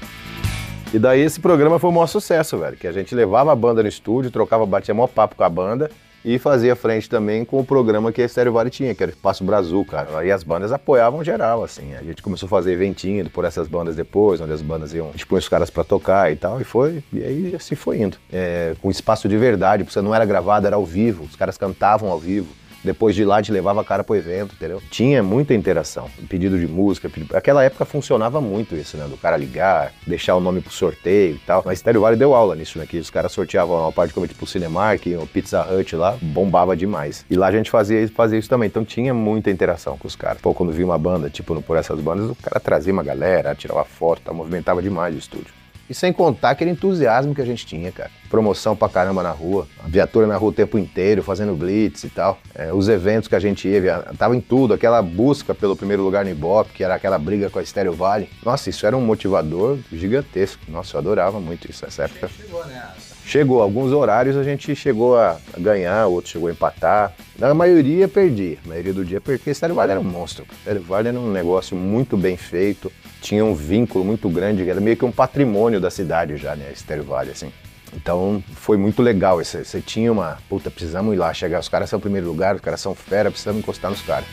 E 0.92 0.98
daí 0.98 1.22
esse 1.22 1.40
programa 1.40 1.78
foi 1.78 1.88
um 1.88 1.94
maior 1.94 2.06
sucesso, 2.06 2.58
velho. 2.58 2.76
Que 2.76 2.86
a 2.86 2.92
gente 2.92 3.14
levava 3.14 3.50
a 3.50 3.56
banda 3.56 3.82
no 3.82 3.88
estúdio, 3.88 4.30
trocava, 4.30 4.66
batia 4.66 4.92
maior 4.92 5.06
papo 5.06 5.36
com 5.36 5.42
a 5.42 5.48
banda 5.48 5.90
e 6.24 6.38
fazia 6.38 6.76
frente 6.76 7.08
também 7.08 7.44
com 7.44 7.58
o 7.58 7.64
programa 7.64 8.12
que 8.12 8.22
a 8.22 8.24
Estéreo 8.24 8.52
Vale 8.52 8.70
tinha, 8.70 8.94
que 8.94 9.02
era 9.02 9.10
Espaço 9.10 9.44
Brasil, 9.44 9.84
cara. 9.84 10.18
Aí 10.18 10.30
as 10.30 10.42
bandas 10.42 10.72
apoiavam 10.72 11.24
geral, 11.24 11.64
assim. 11.64 11.94
A 11.94 12.02
gente 12.02 12.22
começou 12.22 12.46
a 12.46 12.50
fazer 12.50 12.72
eventinho 12.72 13.28
por 13.30 13.44
essas 13.44 13.68
bandas 13.68 13.96
depois, 13.96 14.40
onde 14.40 14.52
as 14.52 14.62
bandas 14.62 14.94
iam, 14.94 15.10
põe 15.28 15.38
os 15.38 15.48
caras 15.48 15.70
pra 15.70 15.84
tocar 15.84 16.32
e 16.32 16.36
tal, 16.36 16.60
e 16.60 16.64
foi, 16.64 17.02
e 17.12 17.22
aí 17.22 17.54
assim 17.54 17.74
foi 17.74 18.00
indo. 18.00 18.16
É, 18.32 18.74
com 18.80 18.90
espaço 18.90 19.28
de 19.28 19.36
verdade, 19.36 19.84
porque 19.84 20.00
não 20.00 20.14
era 20.14 20.24
gravado, 20.24 20.66
era 20.66 20.76
ao 20.76 20.84
vivo, 20.84 21.24
os 21.24 21.36
caras 21.36 21.56
cantavam 21.56 22.10
ao 22.10 22.18
vivo. 22.18 22.48
Depois 22.84 23.14
de 23.14 23.24
lá, 23.24 23.42
gente 23.42 23.52
levava 23.52 23.80
a 23.80 23.84
cara 23.84 24.02
pro 24.02 24.16
evento, 24.16 24.54
entendeu? 24.54 24.80
Tinha 24.90 25.22
muita 25.22 25.52
interação. 25.52 26.08
Pedido 26.28 26.58
de 26.58 26.66
música. 26.66 27.08
Pedido... 27.10 27.36
Aquela 27.36 27.62
época 27.62 27.84
funcionava 27.84 28.40
muito 28.40 28.74
isso, 28.74 28.96
né? 28.96 29.06
Do 29.08 29.16
cara 29.16 29.36
ligar, 29.36 29.92
deixar 30.06 30.34
o 30.36 30.40
nome 30.40 30.60
pro 30.60 30.72
sorteio 30.72 31.34
e 31.34 31.38
tal. 31.38 31.62
Mas 31.66 31.80
Stereo 31.80 32.00
Vale 32.00 32.16
deu 32.16 32.34
aula 32.34 32.54
nisso, 32.54 32.78
né? 32.78 32.86
Que 32.86 32.98
os 32.98 33.10
caras 33.10 33.32
sorteavam 33.32 33.80
uma 33.80 33.92
parte 33.92 34.14
como 34.14 34.26
tipo 34.26 34.46
Cinemark, 34.46 35.06
o 35.20 35.26
Pizza 35.26 35.66
Hut 35.72 35.94
lá, 35.96 36.16
bombava 36.22 36.76
demais. 36.76 37.26
E 37.28 37.36
lá 37.36 37.48
a 37.48 37.52
gente 37.52 37.70
fazia, 37.70 38.08
fazia 38.08 38.38
isso 38.38 38.48
também. 38.48 38.68
Então 38.68 38.84
tinha 38.84 39.12
muita 39.12 39.50
interação 39.50 39.98
com 39.98 40.06
os 40.06 40.16
caras. 40.16 40.40
Pô, 40.40 40.54
quando 40.54 40.72
via 40.72 40.84
uma 40.84 40.98
banda, 40.98 41.28
tipo, 41.28 41.60
por 41.62 41.76
essas 41.76 42.00
bandas, 42.00 42.30
o 42.30 42.36
cara 42.36 42.60
trazia 42.60 42.92
uma 42.92 43.02
galera, 43.02 43.54
tirava 43.54 43.84
foto, 43.84 44.22
tá, 44.22 44.32
movimentava 44.32 44.80
demais 44.80 45.14
o 45.14 45.18
estúdio. 45.18 45.61
E 45.92 45.94
sem 45.94 46.10
contar 46.10 46.52
aquele 46.52 46.70
entusiasmo 46.70 47.34
que 47.34 47.42
a 47.42 47.44
gente 47.44 47.66
tinha, 47.66 47.92
cara. 47.92 48.10
Promoção 48.30 48.74
pra 48.74 48.88
caramba 48.88 49.22
na 49.22 49.30
rua, 49.30 49.68
viatura 49.84 50.26
na 50.26 50.38
rua 50.38 50.48
o 50.48 50.52
tempo 50.54 50.78
inteiro, 50.78 51.22
fazendo 51.22 51.54
blitz 51.54 52.04
e 52.04 52.08
tal. 52.08 52.38
É, 52.54 52.72
os 52.72 52.88
eventos 52.88 53.28
que 53.28 53.36
a 53.36 53.38
gente 53.38 53.68
ia, 53.68 54.02
tava 54.16 54.34
em 54.34 54.40
tudo, 54.40 54.72
aquela 54.72 55.02
busca 55.02 55.54
pelo 55.54 55.76
primeiro 55.76 56.02
lugar 56.02 56.24
no 56.24 56.30
Ibope, 56.30 56.72
que 56.72 56.82
era 56.82 56.94
aquela 56.94 57.18
briga 57.18 57.50
com 57.50 57.58
a 57.58 57.62
Estéreo 57.62 57.92
Vale. 57.92 58.30
Nossa, 58.42 58.70
isso 58.70 58.86
era 58.86 58.96
um 58.96 59.02
motivador 59.02 59.80
gigantesco. 59.92 60.62
Nossa, 60.66 60.96
eu 60.96 61.00
adorava 61.00 61.38
muito 61.38 61.70
isso 61.70 61.84
nessa 61.84 62.04
época. 62.04 62.26
Chegou, 62.28 62.64
né? 62.64 62.82
Chegou, 63.24 63.62
alguns 63.62 63.92
horários 63.92 64.36
a 64.36 64.42
gente 64.42 64.74
chegou 64.74 65.16
a 65.16 65.38
ganhar, 65.56 66.06
outros 66.06 66.32
chegou 66.32 66.48
a 66.48 66.52
empatar. 66.52 67.14
Na 67.38 67.54
maioria 67.54 68.06
perdi, 68.06 68.58
a 68.64 68.68
maioria 68.68 68.92
do 68.92 69.04
dia 69.04 69.20
perdi, 69.20 69.38
porque 69.38 69.50
Estéreo 69.50 69.74
Vale 69.74 69.92
era 69.92 70.00
um 70.00 70.04
monstro. 70.04 70.44
Estéreo 70.58 70.82
Vale 70.82 71.08
era 71.08 71.18
um 71.18 71.30
negócio 71.30 71.76
muito 71.76 72.16
bem 72.16 72.36
feito, 72.36 72.92
tinha 73.20 73.44
um 73.44 73.54
vínculo 73.54 74.04
muito 74.04 74.28
grande, 74.28 74.68
era 74.68 74.80
meio 74.80 74.96
que 74.96 75.04
um 75.04 75.12
patrimônio 75.12 75.80
da 75.80 75.90
cidade 75.90 76.36
já, 76.36 76.54
né, 76.54 76.70
Estéreo 76.72 77.04
Vale, 77.04 77.30
assim. 77.30 77.50
Então 77.94 78.42
foi 78.54 78.76
muito 78.76 79.02
legal. 79.02 79.36
Você 79.36 79.80
tinha 79.80 80.10
uma. 80.10 80.38
Puta, 80.48 80.70
precisamos 80.70 81.12
ir 81.14 81.18
lá 81.18 81.32
chegar. 81.32 81.60
Os 81.60 81.68
caras 81.68 81.90
são 81.90 81.98
o 81.98 82.02
primeiro 82.02 82.26
lugar, 82.26 82.54
os 82.54 82.60
caras 82.60 82.80
são 82.80 82.94
fera, 82.94 83.30
precisamos 83.30 83.60
encostar 83.60 83.90
nos 83.90 84.00
caras. 84.00 84.26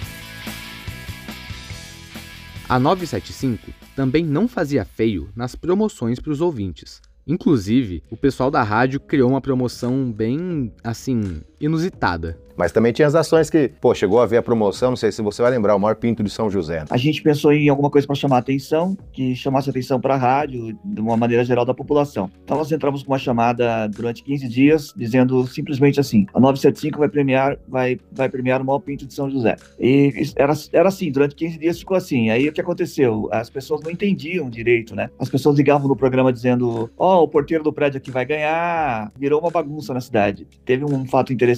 A 2.68 2.80
975 2.80 3.72
também 3.96 4.24
não 4.24 4.48
fazia 4.48 4.86
feio 4.86 5.30
nas 5.36 5.56
promoções 5.56 6.20
para 6.20 6.32
os 6.32 6.40
ouvintes. 6.40 7.02
Inclusive, 7.30 8.02
o 8.10 8.18
pessoal 8.18 8.50
da 8.50 8.64
rádio 8.64 9.00
criou 9.00 9.30
uma 9.30 9.40
promoção 9.40 10.12
bem, 10.12 10.74
assim, 10.84 11.42
inusitada. 11.60 12.38
Mas 12.60 12.74
também 12.74 12.92
tinha 12.92 13.08
as 13.08 13.16
ações 13.16 13.50
que, 13.50 13.72
pô, 13.80 13.96
chegou 13.96 14.20
a 14.20 14.26
ver 14.26 14.36
a 14.36 14.44
promoção, 14.44 14.90
não 14.90 14.98
sei 14.98 15.14
se 15.14 15.22
você 15.22 15.42
vai 15.42 15.50
lembrar, 15.50 15.78
o 15.78 15.80
maior 15.80 15.96
pinto 15.96 16.22
de 16.22 16.30
São 16.30 16.50
José. 16.50 16.84
A 16.90 16.98
gente 16.98 17.22
pensou 17.24 17.54
em 17.54 17.70
alguma 17.70 17.90
coisa 17.90 18.06
para 18.06 18.18
chamar 18.18 18.36
a 18.36 18.40
atenção, 18.40 18.98
que 19.14 19.34
chamasse 19.34 19.70
atenção 19.70 19.98
para 19.98 20.16
a 20.16 20.18
rádio, 20.18 20.78
de 20.84 21.00
uma 21.00 21.16
maneira 21.16 21.46
geral 21.46 21.64
da 21.64 21.74
população. 21.74 22.30
Então 22.44 22.58
nós 22.58 22.70
entramos 22.70 23.02
com 23.02 23.14
uma 23.14 23.18
chamada 23.18 23.88
durante 23.88 24.22
15 24.24 24.50
dias, 24.50 24.94
dizendo 24.94 25.48
simplesmente 25.48 26.02
assim: 26.02 26.26
a 26.34 26.40
975 26.42 27.00
vai 27.00 27.08
premiar, 27.08 27.58
vai, 27.66 27.98
vai 28.12 28.28
premiar 28.28 28.62
o 28.62 28.66
maior 28.66 28.80
pinto 28.80 29.08
de 29.08 29.14
São 29.14 29.30
José. 29.30 29.56
E 29.80 30.30
era, 30.36 30.52
era 30.74 30.90
assim, 30.90 31.10
durante 31.14 31.36
15 31.36 31.60
dias 31.60 31.80
ficou 31.80 31.96
assim. 31.96 32.30
Aí 32.30 32.50
o 32.50 32.52
que 32.52 32.60
aconteceu? 32.60 33.30
As 33.32 33.50
pessoas 33.50 33.80
não 33.82 33.90
entendiam 33.90 34.50
direito, 34.50 34.94
né? 34.94 35.10
As 35.18 35.30
pessoas 35.30 35.56
ligavam 35.56 35.88
no 35.88 35.96
programa 35.96 36.34
dizendo: 36.34 36.92
ó, 36.98 37.20
oh, 37.20 37.24
o 37.24 37.28
porteiro 37.30 37.64
do 37.64 37.72
prédio 37.72 38.00
aqui 38.00 38.12
vai 38.12 38.26
ganhar. 38.26 39.14
Virou 39.18 39.40
uma 39.40 39.50
bagunça 39.50 39.94
na 39.94 40.02
cidade. 40.02 40.46
Teve 40.66 40.84
um 40.84 41.06
fato 41.06 41.32
interessante 41.32 41.49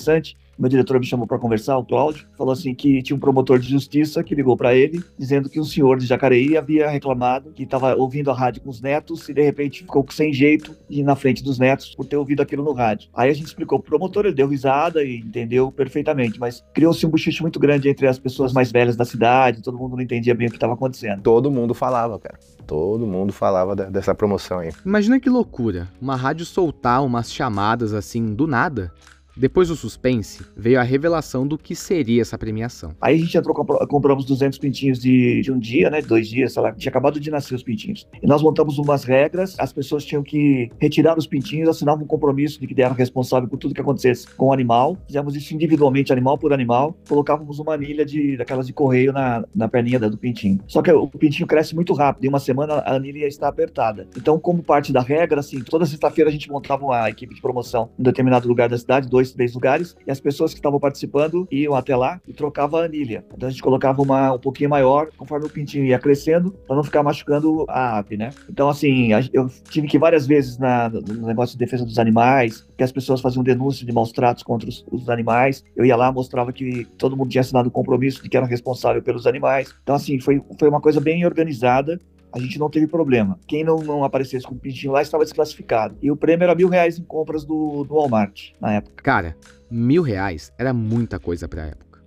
meu 0.61 0.69
diretor 0.69 0.99
me 0.99 1.05
chamou 1.07 1.25
para 1.25 1.39
conversar, 1.39 1.75
o 1.77 1.83
Cláudio, 1.83 2.27
falou 2.37 2.53
assim 2.53 2.75
que 2.75 3.01
tinha 3.01 3.17
um 3.17 3.19
promotor 3.19 3.57
de 3.57 3.67
justiça 3.67 4.23
que 4.23 4.35
ligou 4.35 4.55
para 4.55 4.75
ele, 4.75 5.03
dizendo 5.17 5.49
que 5.49 5.59
um 5.59 5.63
senhor 5.63 5.97
de 5.97 6.05
Jacareí 6.05 6.55
havia 6.55 6.87
reclamado 6.87 7.51
que 7.51 7.63
estava 7.63 7.95
ouvindo 7.95 8.29
a 8.29 8.33
rádio 8.35 8.61
com 8.61 8.69
os 8.69 8.79
netos 8.79 9.27
e 9.27 9.33
de 9.33 9.41
repente 9.41 9.79
ficou 9.79 10.05
sem 10.11 10.31
jeito 10.31 10.77
ir 10.87 11.01
na 11.01 11.15
frente 11.15 11.43
dos 11.43 11.57
netos 11.57 11.95
por 11.95 12.05
ter 12.05 12.15
ouvido 12.15 12.41
aquilo 12.41 12.63
no 12.63 12.73
rádio. 12.73 13.09
Aí 13.11 13.31
a 13.31 13.33
gente 13.33 13.47
explicou 13.47 13.79
pro 13.79 13.89
promotor, 13.89 14.25
ele 14.27 14.35
deu 14.35 14.47
risada 14.47 15.03
e 15.03 15.17
entendeu 15.17 15.71
perfeitamente, 15.71 16.39
mas 16.39 16.63
criou-se 16.75 17.03
um 17.07 17.09
buchicho 17.09 17.41
muito 17.41 17.59
grande 17.59 17.89
entre 17.89 18.07
as 18.07 18.19
pessoas 18.19 18.53
mais 18.53 18.71
velhas 18.71 18.95
da 18.95 19.03
cidade, 19.03 19.63
todo 19.63 19.79
mundo 19.79 19.95
não 19.95 20.03
entendia 20.03 20.35
bem 20.35 20.45
o 20.45 20.51
que 20.51 20.57
estava 20.57 20.73
acontecendo. 20.73 21.23
Todo 21.23 21.49
mundo 21.49 21.73
falava, 21.73 22.19
cara. 22.19 22.37
Todo 22.67 23.07
mundo 23.07 23.33
falava 23.33 23.75
dessa 23.75 24.13
promoção 24.13 24.59
aí. 24.59 24.69
Imagina 24.85 25.19
que 25.19 25.29
loucura, 25.29 25.87
uma 25.99 26.15
rádio 26.15 26.45
soltar 26.45 27.03
umas 27.03 27.33
chamadas 27.33 27.95
assim 27.95 28.35
do 28.35 28.45
nada 28.45 28.91
depois 29.35 29.69
do 29.69 29.75
suspense, 29.75 30.45
veio 30.55 30.79
a 30.79 30.83
revelação 30.83 31.47
do 31.47 31.57
que 31.57 31.75
seria 31.75 32.21
essa 32.21 32.37
premiação. 32.37 32.93
Aí 33.01 33.15
a 33.15 33.19
gente 33.19 33.37
entrou, 33.37 33.55
compramos 33.55 34.25
200 34.25 34.59
pintinhos 34.59 34.99
de, 34.99 35.41
de 35.41 35.51
um 35.51 35.59
dia, 35.59 35.89
né, 35.89 36.01
de 36.01 36.07
dois 36.07 36.27
dias, 36.27 36.53
sei 36.53 36.61
lá, 36.61 36.71
tinha 36.73 36.89
acabado 36.89 37.19
de 37.19 37.31
nascer 37.31 37.55
os 37.55 37.63
pintinhos. 37.63 38.07
E 38.21 38.27
nós 38.27 38.41
montamos 38.41 38.77
umas 38.77 39.03
regras, 39.03 39.55
as 39.57 39.71
pessoas 39.71 40.03
tinham 40.03 40.23
que 40.23 40.69
retirar 40.79 41.17
os 41.17 41.27
pintinhos, 41.27 41.69
assinavam 41.69 42.03
um 42.03 42.07
compromisso 42.07 42.59
de 42.59 42.67
que 42.67 42.81
eram 42.81 42.95
responsáveis 42.95 43.49
por 43.49 43.57
tudo 43.57 43.73
que 43.73 43.81
acontecesse 43.81 44.27
com 44.35 44.47
o 44.47 44.53
animal. 44.53 44.97
Fizemos 45.05 45.35
isso 45.35 45.53
individualmente, 45.53 46.11
animal 46.11 46.37
por 46.37 46.53
animal, 46.53 46.95
colocávamos 47.07 47.59
uma 47.59 47.73
anilha 47.73 48.05
de, 48.05 48.37
daquelas 48.37 48.67
de 48.67 48.73
correio 48.73 49.13
na, 49.13 49.45
na 49.55 49.67
perninha 49.67 49.99
do 49.99 50.17
pintinho. 50.17 50.59
Só 50.67 50.81
que 50.81 50.91
o 50.91 51.07
pintinho 51.07 51.47
cresce 51.47 51.75
muito 51.75 51.93
rápido, 51.93 52.25
em 52.25 52.29
uma 52.29 52.39
semana 52.39 52.75
a 52.75 52.95
anilha 52.95 53.27
está 53.27 53.47
apertada. 53.47 54.07
Então, 54.17 54.39
como 54.39 54.63
parte 54.63 54.91
da 54.91 55.01
regra, 55.01 55.39
assim, 55.39 55.61
toda 55.61 55.85
sexta-feira 55.85 56.29
a 56.29 56.33
gente 56.33 56.49
montava 56.49 56.83
uma 56.83 57.09
equipe 57.09 57.33
de 57.35 57.41
promoção 57.41 57.89
em 57.97 58.03
determinado 58.03 58.47
lugar 58.47 58.69
da 58.69 58.77
cidade, 58.77 59.07
dois 59.07 59.20
dois, 59.21 59.31
três 59.31 59.53
lugares, 59.53 59.95
e 60.05 60.11
as 60.11 60.19
pessoas 60.19 60.51
que 60.53 60.59
estavam 60.59 60.79
participando 60.79 61.47
iam 61.51 61.75
até 61.75 61.95
lá 61.95 62.19
e 62.27 62.33
trocavam 62.33 62.79
a 62.79 62.85
anilha. 62.85 63.23
Então 63.35 63.47
a 63.47 63.51
gente 63.51 63.61
colocava 63.61 64.01
uma 64.01 64.33
um 64.33 64.39
pouquinho 64.39 64.69
maior, 64.69 65.09
conforme 65.15 65.45
o 65.45 65.49
pintinho 65.49 65.85
ia 65.85 65.99
crescendo, 65.99 66.51
para 66.67 66.75
não 66.75 66.83
ficar 66.83 67.03
machucando 67.03 67.65
a 67.69 67.99
ave, 67.99 68.17
né? 68.17 68.31
Então, 68.49 68.69
assim, 68.69 69.09
eu 69.31 69.49
tive 69.69 69.87
que 69.87 69.97
várias 69.97 70.25
vezes 70.25 70.57
na, 70.57 70.89
no 70.89 71.27
negócio 71.27 71.57
de 71.57 71.59
defesa 71.59 71.85
dos 71.85 71.99
animais, 71.99 72.67
que 72.75 72.83
as 72.83 72.91
pessoas 72.91 73.21
faziam 73.21 73.43
denúncia 73.43 73.85
de 73.85 73.91
maus 73.91 74.11
tratos 74.11 74.43
contra 74.43 74.67
os, 74.67 74.85
os 74.91 75.09
animais, 75.09 75.63
eu 75.75 75.85
ia 75.85 75.95
lá, 75.95 76.11
mostrava 76.11 76.51
que 76.51 76.85
todo 76.97 77.15
mundo 77.15 77.29
tinha 77.29 77.41
assinado 77.41 77.69
o 77.69 77.71
compromisso 77.71 78.23
de 78.23 78.29
que 78.29 78.37
era 78.37 78.45
responsável 78.45 79.01
pelos 79.01 79.27
animais. 79.27 79.73
Então, 79.83 79.95
assim, 79.95 80.19
foi, 80.19 80.41
foi 80.59 80.69
uma 80.69 80.81
coisa 80.81 80.99
bem 80.99 81.25
organizada 81.25 81.99
a 82.33 82.39
gente 82.39 82.57
não 82.57 82.69
teve 82.69 82.87
problema. 82.87 83.39
Quem 83.47 83.63
não, 83.63 83.77
não 83.77 84.03
aparecesse 84.03 84.45
com 84.45 84.55
o 84.55 84.59
pintinho 84.59 84.93
lá 84.93 85.01
estava 85.01 85.23
desclassificado. 85.23 85.97
E 86.01 86.11
o 86.11 86.15
prêmio 86.15 86.43
era 86.43 86.55
mil 86.55 86.69
reais 86.69 86.97
em 86.97 87.03
compras 87.03 87.43
do, 87.43 87.83
do 87.83 87.95
Walmart 87.95 88.51
na 88.59 88.73
época. 88.73 89.03
Cara, 89.03 89.35
mil 89.69 90.01
reais 90.01 90.51
era 90.57 90.73
muita 90.73 91.19
coisa 91.19 91.47
pra 91.47 91.67
época. 91.67 92.01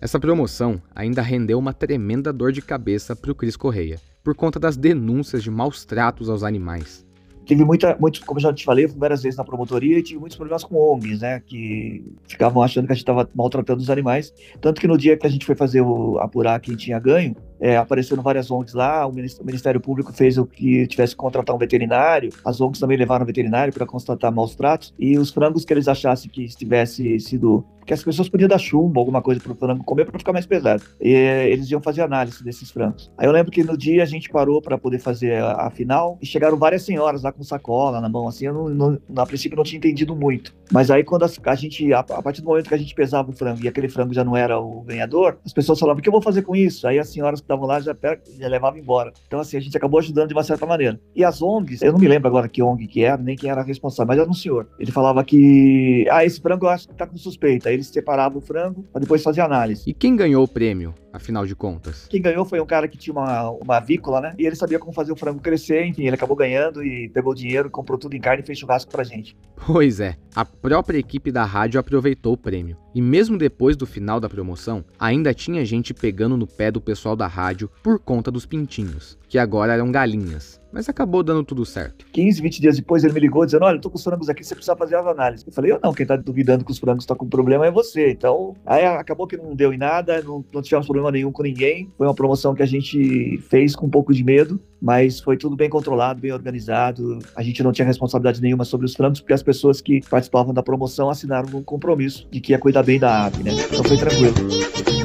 Essa 0.00 0.20
promoção 0.20 0.80
ainda 0.94 1.22
rendeu 1.22 1.58
uma 1.58 1.72
tremenda 1.72 2.32
dor 2.32 2.52
de 2.52 2.62
cabeça 2.62 3.16
pro 3.16 3.34
Cris 3.34 3.56
Correia, 3.56 3.98
por 4.22 4.34
conta 4.34 4.60
das 4.60 4.76
denúncias 4.76 5.42
de 5.42 5.50
maus 5.50 5.84
tratos 5.84 6.28
aos 6.28 6.42
animais 6.42 7.07
tive 7.48 7.64
muita, 7.64 7.96
muito, 7.98 8.24
como 8.26 8.38
eu 8.38 8.42
já 8.42 8.52
te 8.52 8.62
falei, 8.62 8.86
várias 8.86 9.22
vezes 9.22 9.38
na 9.38 9.44
promotoria 9.44 9.98
e 9.98 10.02
tive 10.02 10.20
muitos 10.20 10.36
problemas 10.36 10.62
com 10.62 10.76
ONGs, 10.76 11.22
né, 11.22 11.40
que 11.40 12.04
ficavam 12.26 12.62
achando 12.62 12.86
que 12.86 12.92
a 12.92 12.94
gente 12.94 13.02
estava 13.02 13.28
maltratando 13.34 13.80
os 13.80 13.88
animais. 13.88 14.34
Tanto 14.60 14.78
que 14.80 14.86
no 14.86 14.98
dia 14.98 15.16
que 15.16 15.26
a 15.26 15.30
gente 15.30 15.46
foi 15.46 15.54
fazer 15.54 15.80
o 15.80 16.18
apurar 16.18 16.60
quem 16.60 16.76
tinha 16.76 16.98
ganho, 16.98 17.34
é, 17.58 17.78
apareceram 17.78 18.22
várias 18.22 18.50
ONGs 18.50 18.74
lá, 18.74 19.06
o 19.06 19.12
Ministério 19.12 19.80
Público 19.80 20.12
fez 20.12 20.36
o 20.36 20.44
que 20.44 20.86
tivesse 20.86 21.14
que 21.14 21.18
contratar 21.18 21.56
um 21.56 21.58
veterinário, 21.58 22.30
as 22.44 22.60
ONGs 22.60 22.78
também 22.78 22.98
levaram 22.98 23.24
o 23.24 23.26
veterinário 23.26 23.72
para 23.72 23.86
constatar 23.86 24.30
maus 24.30 24.54
tratos, 24.54 24.94
e 24.98 25.18
os 25.18 25.30
frangos 25.30 25.64
que 25.64 25.72
eles 25.72 25.88
achassem 25.88 26.30
que 26.30 26.46
tivesse 26.48 27.18
sido 27.18 27.64
que 27.88 27.94
as 27.94 28.04
pessoas 28.04 28.28
podiam 28.28 28.48
dar 28.48 28.58
chumbo, 28.58 29.00
alguma 29.00 29.22
coisa 29.22 29.40
pro 29.40 29.54
frango 29.54 29.82
comer 29.82 30.04
para 30.04 30.18
ficar 30.18 30.32
mais 30.32 30.44
pesado. 30.44 30.82
E 31.00 31.10
eles 31.10 31.70
iam 31.70 31.80
fazer 31.80 32.02
análise 32.02 32.44
desses 32.44 32.70
frangos. 32.70 33.10
Aí 33.16 33.26
eu 33.26 33.32
lembro 33.32 33.50
que 33.50 33.64
no 33.64 33.78
dia 33.78 34.02
a 34.02 34.06
gente 34.06 34.28
parou 34.28 34.60
para 34.60 34.76
poder 34.76 34.98
fazer 34.98 35.42
a, 35.42 35.66
a, 35.66 35.70
final 35.70 36.18
e 36.20 36.26
chegaram 36.26 36.58
várias 36.58 36.82
senhoras 36.82 37.22
lá 37.22 37.32
com 37.32 37.42
sacola 37.42 37.98
na 37.98 38.08
mão, 38.08 38.28
assim, 38.28 38.44
eu 38.44 38.52
não, 38.52 38.68
não, 38.68 38.98
na 39.08 39.24
princípio 39.24 39.56
não 39.56 39.64
tinha 39.64 39.78
entendido 39.78 40.14
muito. 40.14 40.54
Mas 40.70 40.90
aí 40.90 41.02
quando 41.02 41.24
a, 41.24 41.30
a 41.46 41.54
gente, 41.54 41.90
a, 41.94 42.00
a, 42.00 42.22
partir 42.22 42.42
do 42.42 42.48
momento 42.48 42.68
que 42.68 42.74
a 42.74 42.78
gente 42.78 42.94
pesava 42.94 43.30
o 43.30 43.32
frango 43.32 43.64
e 43.64 43.68
aquele 43.68 43.88
frango 43.88 44.12
já 44.12 44.22
não 44.22 44.36
era 44.36 44.60
o 44.60 44.82
ganhador, 44.82 45.38
as 45.42 45.54
pessoas 45.54 45.80
falavam, 45.80 46.00
o 46.00 46.02
que 46.02 46.08
eu 46.10 46.12
vou 46.12 46.20
fazer 46.20 46.42
com 46.42 46.54
isso? 46.54 46.86
Aí 46.86 46.98
as 46.98 47.08
senhoras 47.08 47.40
que 47.40 47.44
estavam 47.44 47.66
lá 47.66 47.80
já, 47.80 47.96
já 48.38 48.48
levavam 48.48 48.78
embora. 48.78 49.14
Então 49.26 49.40
assim, 49.40 49.56
a 49.56 49.60
gente 49.60 49.76
acabou 49.76 49.98
ajudando 49.98 50.28
de 50.28 50.34
uma 50.34 50.44
certa 50.44 50.66
maneira. 50.66 51.00
E 51.16 51.24
as 51.24 51.40
ONGs, 51.40 51.80
eu 51.80 51.92
não 51.92 51.98
me 51.98 52.06
lembro 52.06 52.28
agora 52.28 52.48
que 52.48 52.62
ONG 52.62 52.86
que 52.86 53.02
era, 53.02 53.16
nem 53.16 53.34
quem 53.34 53.50
era 53.50 53.62
responsável, 53.62 54.08
mas 54.08 54.18
era 54.18 54.28
um 54.28 54.34
senhor. 54.34 54.68
Ele 54.78 54.92
falava 54.92 55.24
que, 55.24 56.06
ah, 56.10 56.22
esse 56.22 56.38
frango 56.38 56.66
eu 56.66 56.70
acho 56.70 56.86
que 56.86 56.94
tá 56.94 57.06
com 57.06 57.16
suspeita. 57.16 57.70
Aí 57.70 57.77
eles 57.78 57.88
separavam 57.88 58.38
o 58.38 58.40
frango 58.42 58.84
para 58.92 59.00
depois 59.00 59.22
fazer 59.22 59.40
análise. 59.40 59.84
E 59.86 59.94
quem 59.94 60.16
ganhou 60.16 60.44
o 60.44 60.48
prêmio? 60.48 60.94
afinal 61.12 61.46
de 61.46 61.54
contas? 61.54 62.06
Quem 62.08 62.22
ganhou 62.22 62.44
foi 62.44 62.60
um 62.60 62.66
cara 62.66 62.88
que 62.88 62.96
tinha 62.96 63.12
uma, 63.12 63.50
uma 63.50 63.76
avícola, 63.76 64.20
né? 64.20 64.34
E 64.38 64.46
ele 64.46 64.56
sabia 64.56 64.78
como 64.78 64.92
fazer 64.92 65.12
o 65.12 65.16
frango 65.16 65.40
crescer, 65.40 65.84
enfim, 65.84 66.06
ele 66.06 66.14
acabou 66.14 66.36
ganhando 66.36 66.82
e 66.82 67.08
pegou 67.08 67.34
dinheiro, 67.34 67.70
comprou 67.70 67.98
tudo 67.98 68.14
em 68.14 68.20
carne 68.20 68.42
e 68.42 68.46
fez 68.46 68.58
churrasco 68.58 68.90
pra 68.90 69.04
gente. 69.04 69.36
Pois 69.66 70.00
é, 70.00 70.16
a 70.34 70.44
própria 70.44 70.98
equipe 70.98 71.30
da 71.30 71.44
rádio 71.44 71.80
aproveitou 71.80 72.34
o 72.34 72.38
prêmio. 72.38 72.76
E 72.94 73.02
mesmo 73.02 73.36
depois 73.36 73.76
do 73.76 73.86
final 73.86 74.18
da 74.18 74.28
promoção, 74.28 74.84
ainda 74.98 75.34
tinha 75.34 75.64
gente 75.64 75.92
pegando 75.92 76.36
no 76.36 76.46
pé 76.46 76.70
do 76.70 76.80
pessoal 76.80 77.14
da 77.14 77.26
rádio 77.26 77.70
por 77.82 77.98
conta 77.98 78.30
dos 78.30 78.46
pintinhos, 78.46 79.18
que 79.28 79.38
agora 79.38 79.72
eram 79.72 79.92
galinhas. 79.92 80.60
Mas 80.72 80.88
acabou 80.88 81.22
dando 81.22 81.42
tudo 81.42 81.64
certo. 81.64 82.06
15, 82.12 82.42
20 82.42 82.60
dias 82.60 82.76
depois 82.76 83.04
ele 83.04 83.12
me 83.12 83.20
ligou 83.20 83.44
dizendo: 83.44 83.64
Olha, 83.64 83.76
eu 83.76 83.80
tô 83.80 83.90
com 83.90 83.96
os 83.96 84.04
frangos 84.04 84.28
aqui, 84.28 84.44
você 84.44 84.54
precisa 84.54 84.76
fazer 84.76 84.96
as 84.96 85.06
análises. 85.06 85.46
Eu 85.46 85.52
falei: 85.52 85.72
Eu 85.72 85.80
não, 85.82 85.92
quem 85.92 86.06
tá 86.06 86.16
duvidando 86.16 86.64
que 86.64 86.70
os 86.70 86.78
frangos 86.78 87.04
estão 87.04 87.16
com 87.16 87.28
problema 87.28 87.66
é 87.66 87.70
você. 87.70 88.10
Então, 88.10 88.54
aí 88.66 88.84
acabou 88.84 89.26
que 89.26 89.36
não 89.36 89.54
deu 89.54 89.72
em 89.72 89.78
nada, 89.78 90.22
não, 90.22 90.44
não 90.52 90.62
tivemos 90.62 90.86
problema 90.86 91.10
nenhum 91.10 91.32
com 91.32 91.42
ninguém. 91.42 91.90
Foi 91.96 92.06
uma 92.06 92.14
promoção 92.14 92.54
que 92.54 92.62
a 92.62 92.66
gente 92.66 93.38
fez 93.48 93.74
com 93.74 93.86
um 93.86 93.90
pouco 93.90 94.12
de 94.12 94.22
medo, 94.22 94.60
mas 94.80 95.20
foi 95.20 95.36
tudo 95.36 95.56
bem 95.56 95.70
controlado, 95.70 96.20
bem 96.20 96.32
organizado. 96.32 97.18
A 97.34 97.42
gente 97.42 97.62
não 97.62 97.72
tinha 97.72 97.86
responsabilidade 97.86 98.40
nenhuma 98.42 98.64
sobre 98.64 98.86
os 98.86 98.94
frangos, 98.94 99.20
porque 99.20 99.32
as 99.32 99.42
pessoas 99.42 99.80
que 99.80 100.00
participavam 100.08 100.52
da 100.52 100.62
promoção 100.62 101.08
assinaram 101.08 101.48
um 101.58 101.62
compromisso 101.62 102.28
de 102.30 102.40
que 102.40 102.52
ia 102.52 102.58
cuidar 102.58 102.82
bem 102.82 102.98
da 102.98 103.26
ave, 103.26 103.42
né? 103.42 103.52
Então 103.52 103.84
foi 103.84 103.96
tranquilo. 103.96 104.97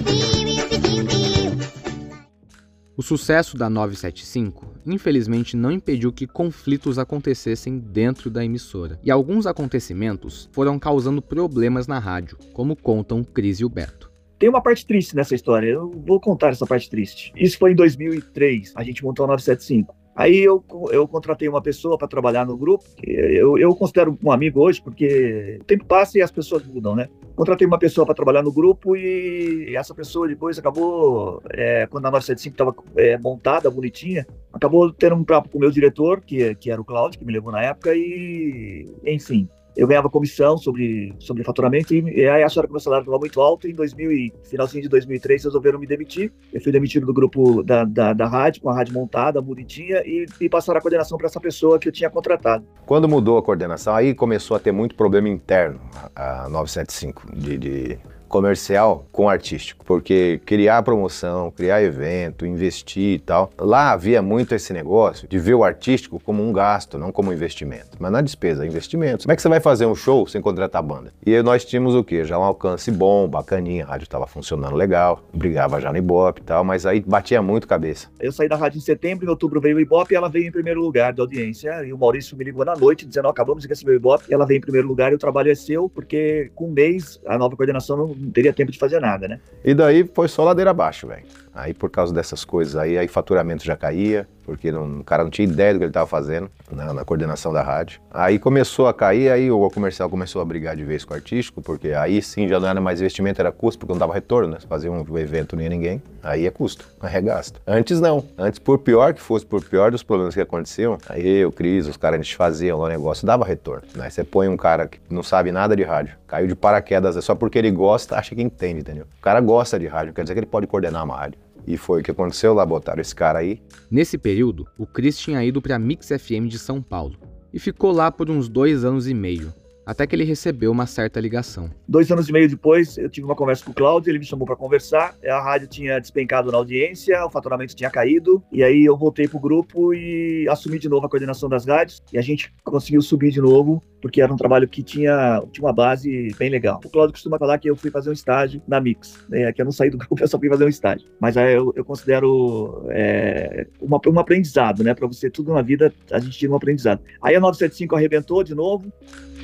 O 2.96 3.02
sucesso 3.02 3.58
da 3.58 3.72
975, 3.72 4.72
infelizmente, 4.86 5.58
não 5.58 5.72
impediu 5.72 6.14
que 6.14 6.28
conflitos 6.28 7.00
acontecessem 7.00 7.80
dentro 7.80 8.30
da 8.30 8.46
emissora, 8.46 9.00
e 9.04 9.10
alguns 9.10 9.48
acontecimentos 9.48 10.48
foram 10.52 10.78
causando 10.78 11.20
problemas 11.20 11.88
na 11.88 11.98
rádio, 11.98 12.38
como 12.54 12.76
contam 12.76 13.24
Cris 13.24 13.60
e 13.60 13.66
o 13.66 13.70
Beto. 13.70 14.12
Tem 14.38 14.48
uma 14.48 14.62
parte 14.62 14.86
triste 14.86 15.16
nessa 15.16 15.34
história, 15.34 15.70
eu 15.70 15.90
vou 16.06 16.20
contar 16.20 16.50
essa 16.50 16.68
parte 16.68 16.88
triste. 16.88 17.34
Isso 17.36 17.58
foi 17.58 17.72
em 17.72 17.76
2003, 17.76 18.74
a 18.76 18.84
gente 18.84 19.04
montou 19.04 19.24
a 19.24 19.30
975. 19.30 20.03
Aí 20.16 20.40
eu, 20.40 20.64
eu 20.92 21.08
contratei 21.08 21.48
uma 21.50 21.62
pessoa 21.62 21.98
para 21.98 22.08
trabalhar 22.08 22.46
no 22.46 22.56
grupo, 22.56 22.86
eu, 23.04 23.58
eu 23.58 23.76
considero 23.76 24.18
um 24.24 24.32
amigo 24.32 24.60
hoje, 24.60 24.82
porque 24.82 25.58
o 25.60 25.64
tempo 25.64 25.86
passa 25.86 26.20
e 26.20 26.22
as 26.22 26.32
pessoas 26.32 26.64
mudam, 26.66 26.96
né? 26.96 27.10
Contratei 27.36 27.66
uma 27.66 27.80
pessoa 27.80 28.06
para 28.06 28.14
trabalhar 28.14 28.44
no 28.44 28.52
grupo 28.52 28.96
e 28.96 29.76
essa 29.76 29.94
pessoa 29.96 30.28
depois 30.28 30.60
acabou, 30.60 31.42
é, 31.50 31.88
quando 31.88 32.06
a 32.06 32.12
975 32.12 32.54
estava 32.54 32.76
é, 32.96 33.18
montada, 33.18 33.72
bonitinha, 33.72 34.28
acabou 34.52 34.94
tendo 34.94 35.16
um 35.16 35.24
papo 35.24 35.50
com 35.50 35.58
o 35.58 35.62
meu 35.62 35.72
diretor, 35.72 36.22
que, 36.22 36.54
que 36.56 36.70
era 36.70 36.80
o 36.80 36.86
Cláudio, 36.86 37.18
que 37.18 37.26
me 37.26 37.34
levou 37.34 37.52
na 37.52 37.64
época, 37.64 37.96
e 37.96 38.88
enfim, 39.04 39.50
eu 39.76 39.88
ganhava 39.88 40.10
comissão 40.10 40.58
sobre, 40.58 41.14
sobre 41.20 41.44
faturamento 41.44 41.94
e, 41.94 42.02
e 42.02 42.28
aí 42.28 42.44
acharam 42.44 42.68
que 42.68 42.74
meu 42.74 42.80
salário 42.80 43.04
estava 43.04 43.20
muito 43.20 43.42
alto 43.42 43.68
e 43.68 43.72
em 43.72 43.76
2000 43.76 44.34
finalzinho 44.44 44.84
de 44.84 44.90
2003 44.90 45.44
resolveram 45.44 45.80
me 45.80 45.88
demitir. 45.88 46.32
Eu 46.52 46.62
fui 46.62 46.72
demitido 46.72 47.06
do 47.06 47.14
grupo 47.14 47.64
da, 47.64 47.84
da, 47.84 48.14
da 48.14 48.28
rádio, 48.28 48.62
com 48.62 48.70
a 48.70 48.76
rádio 48.76 48.94
montada, 48.94 49.42
bonitinha 49.42 50.02
e, 50.06 50.26
e 50.40 50.50
passaram 50.50 50.78
a 50.78 50.82
coordenação 50.82 51.18
para 51.18 51.28
essa 51.28 51.40
pessoa 51.40 51.80
que 51.80 51.88
eu 51.88 51.92
tinha 51.92 52.10
contratado. 52.10 52.66
Quando 52.86 53.08
mudou 53.08 53.38
a 53.38 53.44
coordenação, 53.44 53.96
aí 53.96 54.14
começou 54.14 54.56
a 54.56 54.60
ter 54.60 54.72
muito 54.72 54.96
problema 54.96 55.30
interno, 55.30 55.80
a 56.16 56.48
975, 56.50 57.36
de, 57.36 57.58
de 57.58 58.00
comercial 58.34 59.06
com 59.12 59.30
artístico, 59.30 59.86
porque 59.86 60.42
criar 60.44 60.82
promoção, 60.82 61.52
criar 61.52 61.84
evento, 61.84 62.48
investir 62.48 63.14
e 63.14 63.20
tal. 63.20 63.52
Lá 63.60 63.92
havia 63.92 64.24
muito 64.24 64.56
esse 64.56 64.74
negócio 64.74 65.28
de 65.28 65.38
ver 65.38 65.54
o 65.54 65.64
artístico 65.64 66.20
como 66.20 66.42
um 66.42 66.52
gasto, 66.52 66.98
não 66.98 67.12
como 67.12 67.30
um 67.30 67.34
investimento. 67.34 67.90
Mas 68.00 68.12
na 68.12 68.22
despesa, 68.22 68.66
investimento. 68.66 69.26
Como 69.26 69.34
é 69.34 69.36
que 69.36 69.42
você 69.44 69.50
vai 69.50 69.60
fazer 69.60 69.86
um 69.86 69.94
show 69.94 70.26
sem 70.26 70.42
contratar 70.42 70.82
banda? 70.82 71.14
E 71.24 71.40
nós 71.44 71.64
tínhamos 71.64 71.94
o 71.94 72.04
quê? 72.04 72.26
Já 72.26 72.40
um 72.40 72.44
alcance 72.44 72.90
bom, 72.90 73.28
bacaninha, 73.28 73.86
a 73.86 73.90
rádio 73.90 74.06
estava 74.06 74.26
funcionando 74.26 74.76
legal, 74.76 75.22
brigava 75.32 75.80
já 75.80 75.92
no 75.92 76.00
Ibope 76.00 76.42
e 76.42 76.44
tal, 76.44 76.64
mas 76.64 76.88
aí 76.88 77.02
batia 77.02 77.40
muito 77.40 77.68
cabeça. 77.68 78.08
Eu 78.20 78.32
saí 78.32 78.50
da 78.50 78.56
rádio 78.56 78.80
em 78.80 78.82
setembro, 78.82 79.28
em 79.28 79.30
outubro 79.30 79.62
veio 79.62 79.78
o 79.78 79.80
Ibope 79.80 80.16
e 80.16 80.18
ela 80.18 80.28
veio 80.28 80.48
em 80.48 80.52
primeiro 80.52 80.82
lugar 80.82 81.14
da 81.14 81.22
audiência. 81.22 81.86
E 81.86 81.94
o 81.94 82.00
Maurício 82.00 82.36
me 82.36 82.44
ligou 82.44 82.66
na 82.66 82.76
noite 82.76 83.06
dizendo: 83.06 83.28
acabamos 83.28 83.62
de 83.62 83.70
receber 83.70 83.92
o 83.92 83.96
Ibope, 83.96 84.26
e 84.28 84.34
ela 84.34 84.48
veio 84.48 84.58
em 84.58 84.62
primeiro 84.62 84.88
lugar 84.88 85.12
e 85.12 85.16
o 85.16 85.20
trabalho 85.20 85.52
é 85.52 85.56
seu, 85.56 85.88
porque 85.88 86.50
com 86.56 86.70
um 86.70 86.72
mês 86.72 87.22
a 87.28 87.38
nova 87.38 87.56
coordenação 87.56 87.96
não 87.96 88.23
não 88.24 88.32
teria 88.32 88.54
tempo 88.54 88.72
de 88.72 88.80
fazer 88.80 89.00
nada, 89.00 89.28
né? 89.28 89.40
E 89.64 89.74
daí 89.74 90.10
foi 90.14 90.28
só 90.28 90.44
ladeira 90.44 90.72
abaixo, 90.72 91.08
velho. 91.08 91.24
Aí 91.54 91.74
por 91.74 91.90
causa 91.90 92.14
dessas 92.14 92.44
coisas 92.44 92.76
aí, 92.76 92.98
aí 92.98 93.08
faturamento 93.08 93.64
já 93.64 93.76
caía, 93.76 94.28
porque 94.46 94.72
não, 94.72 95.00
o 95.00 95.04
cara 95.04 95.24
não 95.24 95.32
tinha 95.32 95.48
ideia 95.48 95.74
do 95.74 95.80
que 95.80 95.86
ele 95.86 95.90
estava 95.90 96.08
fazendo 96.08 96.50
na, 96.72 96.94
na, 96.94 97.06
coordenação 97.06 97.52
da 97.54 97.62
rádio. 97.62 98.00
Aí 98.12 98.38
começou 98.38 98.88
a 98.88 98.94
cair, 98.94 99.30
aí 99.30 99.52
o 99.52 99.70
comercial 99.70 100.10
começou 100.10 100.42
a 100.42 100.46
brigar 100.46 100.76
de 100.76 100.84
vez 100.84 101.06
com 101.06 101.14
o 101.14 101.18
artístico, 101.18 101.62
porque 101.62 101.90
aí 101.90 102.22
sim 102.22 102.48
já 102.48 102.60
não 102.60 102.68
era 102.68 102.82
mais 102.82 103.00
investimento, 103.00 103.42
era 103.42 103.52
custo, 103.52 103.80
porque 103.80 103.94
não 103.94 104.00
dava 104.00 104.14
retorno, 104.14 104.50
né? 104.50 104.58
Fazer 104.68 104.90
um 104.90 105.18
evento 105.18 105.60
ia 105.60 105.70
ninguém, 105.70 106.02
aí 106.22 106.46
é 106.46 106.52
custo, 106.52 106.88
é 107.02 107.22
gasto. 107.22 107.62
Antes 107.66 108.00
não, 108.00 108.24
antes 108.38 108.60
por 108.60 108.80
pior 108.80 109.14
que 109.14 109.22
fosse, 109.22 109.46
por 109.46 109.64
pior 109.64 109.92
dos 109.92 110.04
problemas 110.04 110.34
que 110.34 110.42
aconteciam, 110.42 110.98
aí 111.08 111.26
eu, 111.26 111.52
Cris, 111.52 111.88
os 111.88 111.98
caras 111.98 112.20
a 112.20 112.24
gente 112.24 112.36
faziam 112.36 112.80
lá 112.80 112.86
o 112.86 112.90
negócio, 112.90 113.26
dava 113.26 113.46
retorno. 113.46 113.84
Né? 113.96 114.10
Você 114.10 114.24
põe 114.24 114.48
um 114.48 114.58
cara 114.58 114.88
que 114.88 115.00
não 115.10 115.24
sabe 115.24 115.52
nada 115.52 115.76
de 115.76 115.84
rádio, 115.84 116.16
caiu 116.28 116.48
de 116.48 116.56
paraquedas, 116.56 117.16
é 117.16 117.22
só 117.22 117.36
porque 117.36 117.58
ele 117.58 117.72
gosta, 117.72 118.18
acha 118.18 118.36
que 118.36 118.42
entende, 118.42 118.82
entendeu? 118.82 119.06
O 119.20 119.22
cara 119.22 119.40
gosta 119.40 119.80
de 119.80 119.88
rádio, 119.88 120.14
quer 120.14 120.24
dizer 120.24 120.34
que 120.34 120.40
ele 120.40 120.48
pode 120.48 120.68
coordenar 120.68 121.04
uma 121.04 121.16
rádio. 121.16 121.40
E 121.66 121.78
foi 121.78 122.02
o 122.02 122.04
que 122.04 122.12
aconteceu 122.12 122.54
lá, 122.54 122.66
botaram 122.66 123.02
esse 123.02 123.16
cara 123.16 123.40
aí. 123.40 123.62
Nesse 123.90 124.18
período, 124.18 124.68
o 124.78 124.86
Chris 124.86 125.18
tinha 125.18 125.44
ido 125.44 125.62
para 125.62 125.80
Mix 125.80 126.08
FM 126.08 126.48
de 126.48 126.60
São 126.60 126.82
Paulo 126.82 127.18
e 127.54 127.60
ficou 127.60 127.92
lá 127.92 128.12
por 128.12 128.30
uns 128.30 128.50
dois 128.50 128.84
anos 128.84 129.08
e 129.08 129.14
meio, 129.14 129.54
até 129.86 130.06
que 130.08 130.16
ele 130.16 130.24
recebeu 130.24 130.72
uma 130.72 130.86
certa 130.86 131.20
ligação. 131.20 131.70
Dois 131.88 132.12
anos 132.12 132.30
e 132.30 132.32
meio 132.32 132.50
depois, 132.50 132.98
eu 132.98 133.10
tive 133.10 133.26
uma 133.26 133.36
conversa 133.36 133.64
com 133.64 133.72
o 133.72 133.74
Cláudio, 133.74 134.12
ele 134.12 134.20
me 134.20 134.26
chamou 134.26 134.46
para 134.46 134.56
conversar. 134.56 135.16
A 135.26 135.42
rádio 135.42 135.68
tinha 135.68 136.00
despencado 136.00 136.52
na 136.52 136.58
audiência, 136.58 137.26
o 137.26 137.30
faturamento 137.30 137.76
tinha 137.76 137.90
caído, 137.90 138.44
e 138.52 138.64
aí 138.64 138.86
eu 138.86 138.98
voltei 138.98 139.28
pro 139.28 139.40
grupo 139.40 139.94
e 139.94 140.48
assumi 140.50 140.80
de 140.80 140.90
novo 140.90 141.06
a 141.06 141.10
coordenação 141.10 141.50
das 141.50 141.66
rádios, 141.66 142.02
e 142.12 142.18
a 142.18 142.22
gente 142.22 142.54
conseguiu 142.64 143.02
subir 143.02 143.32
de 143.32 143.42
novo, 143.42 143.84
porque 144.02 144.22
era 144.22 144.34
um 144.34 144.36
trabalho 144.36 144.68
que 144.68 144.84
tinha, 144.84 145.42
tinha 145.52 145.66
uma 145.66 145.74
base 145.74 146.34
bem 146.38 146.50
legal. 146.50 146.80
O 146.84 146.90
Cláudio 146.90 147.14
costuma 147.14 147.38
falar 147.38 147.58
que 147.58 147.70
eu 147.70 147.76
fui 147.76 147.90
fazer 147.90 148.10
um 148.10 148.14
estágio 148.14 148.62
na 148.68 148.82
Mix, 148.82 149.26
né, 149.30 149.52
que 149.54 149.62
eu 149.62 149.66
não 149.66 149.72
saí 149.72 149.90
do 149.90 149.98
grupo, 150.00 150.22
eu 150.22 150.28
só 150.28 150.38
fui 150.38 150.50
fazer 150.50 150.66
um 150.66 150.70
estágio. 150.70 151.08
Mas 151.20 151.38
aí 151.38 151.54
eu, 151.54 151.74
eu 151.76 151.86
considero 151.86 152.86
é, 152.90 153.66
uma, 153.82 154.00
um 154.06 154.20
aprendizado, 154.20 154.84
né? 154.84 154.94
Para 154.94 155.08
você, 155.08 155.30
tudo 155.30 155.54
na 155.54 155.62
vida, 155.62 155.94
a 156.12 156.20
gente 156.20 156.38
tira 156.38 156.52
um 156.52 156.56
aprendizado. 156.56 157.02
Aí 157.22 157.36
a 157.36 157.40
975 157.40 157.96
arrebentou 157.96 158.44
de 158.44 158.54
novo, 158.54 158.92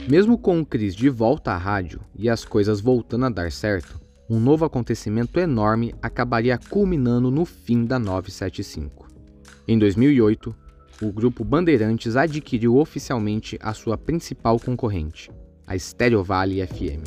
mesmo 0.09 0.39
com 0.39 0.59
o 0.59 0.65
Chris 0.65 0.95
de 0.95 1.07
volta 1.07 1.51
à 1.51 1.57
rádio 1.57 2.01
e 2.17 2.27
as 2.27 2.43
coisas 2.43 2.81
voltando 2.81 3.25
a 3.25 3.29
dar 3.29 3.51
certo, 3.51 4.01
um 4.27 4.39
novo 4.39 4.65
acontecimento 4.65 5.39
enorme 5.39 5.93
acabaria 6.01 6.57
culminando 6.57 7.29
no 7.29 7.45
fim 7.45 7.85
da 7.85 7.99
975. 7.99 9.07
Em 9.67 9.77
2008, 9.77 10.55
o 11.03 11.11
grupo 11.11 11.43
Bandeirantes 11.43 12.15
adquiriu 12.15 12.77
oficialmente 12.77 13.59
a 13.61 13.71
sua 13.71 13.99
principal 13.99 14.59
concorrente, 14.59 15.29
a 15.67 15.77
Stereo 15.77 16.23
Valley 16.23 16.65
FM. 16.65 17.05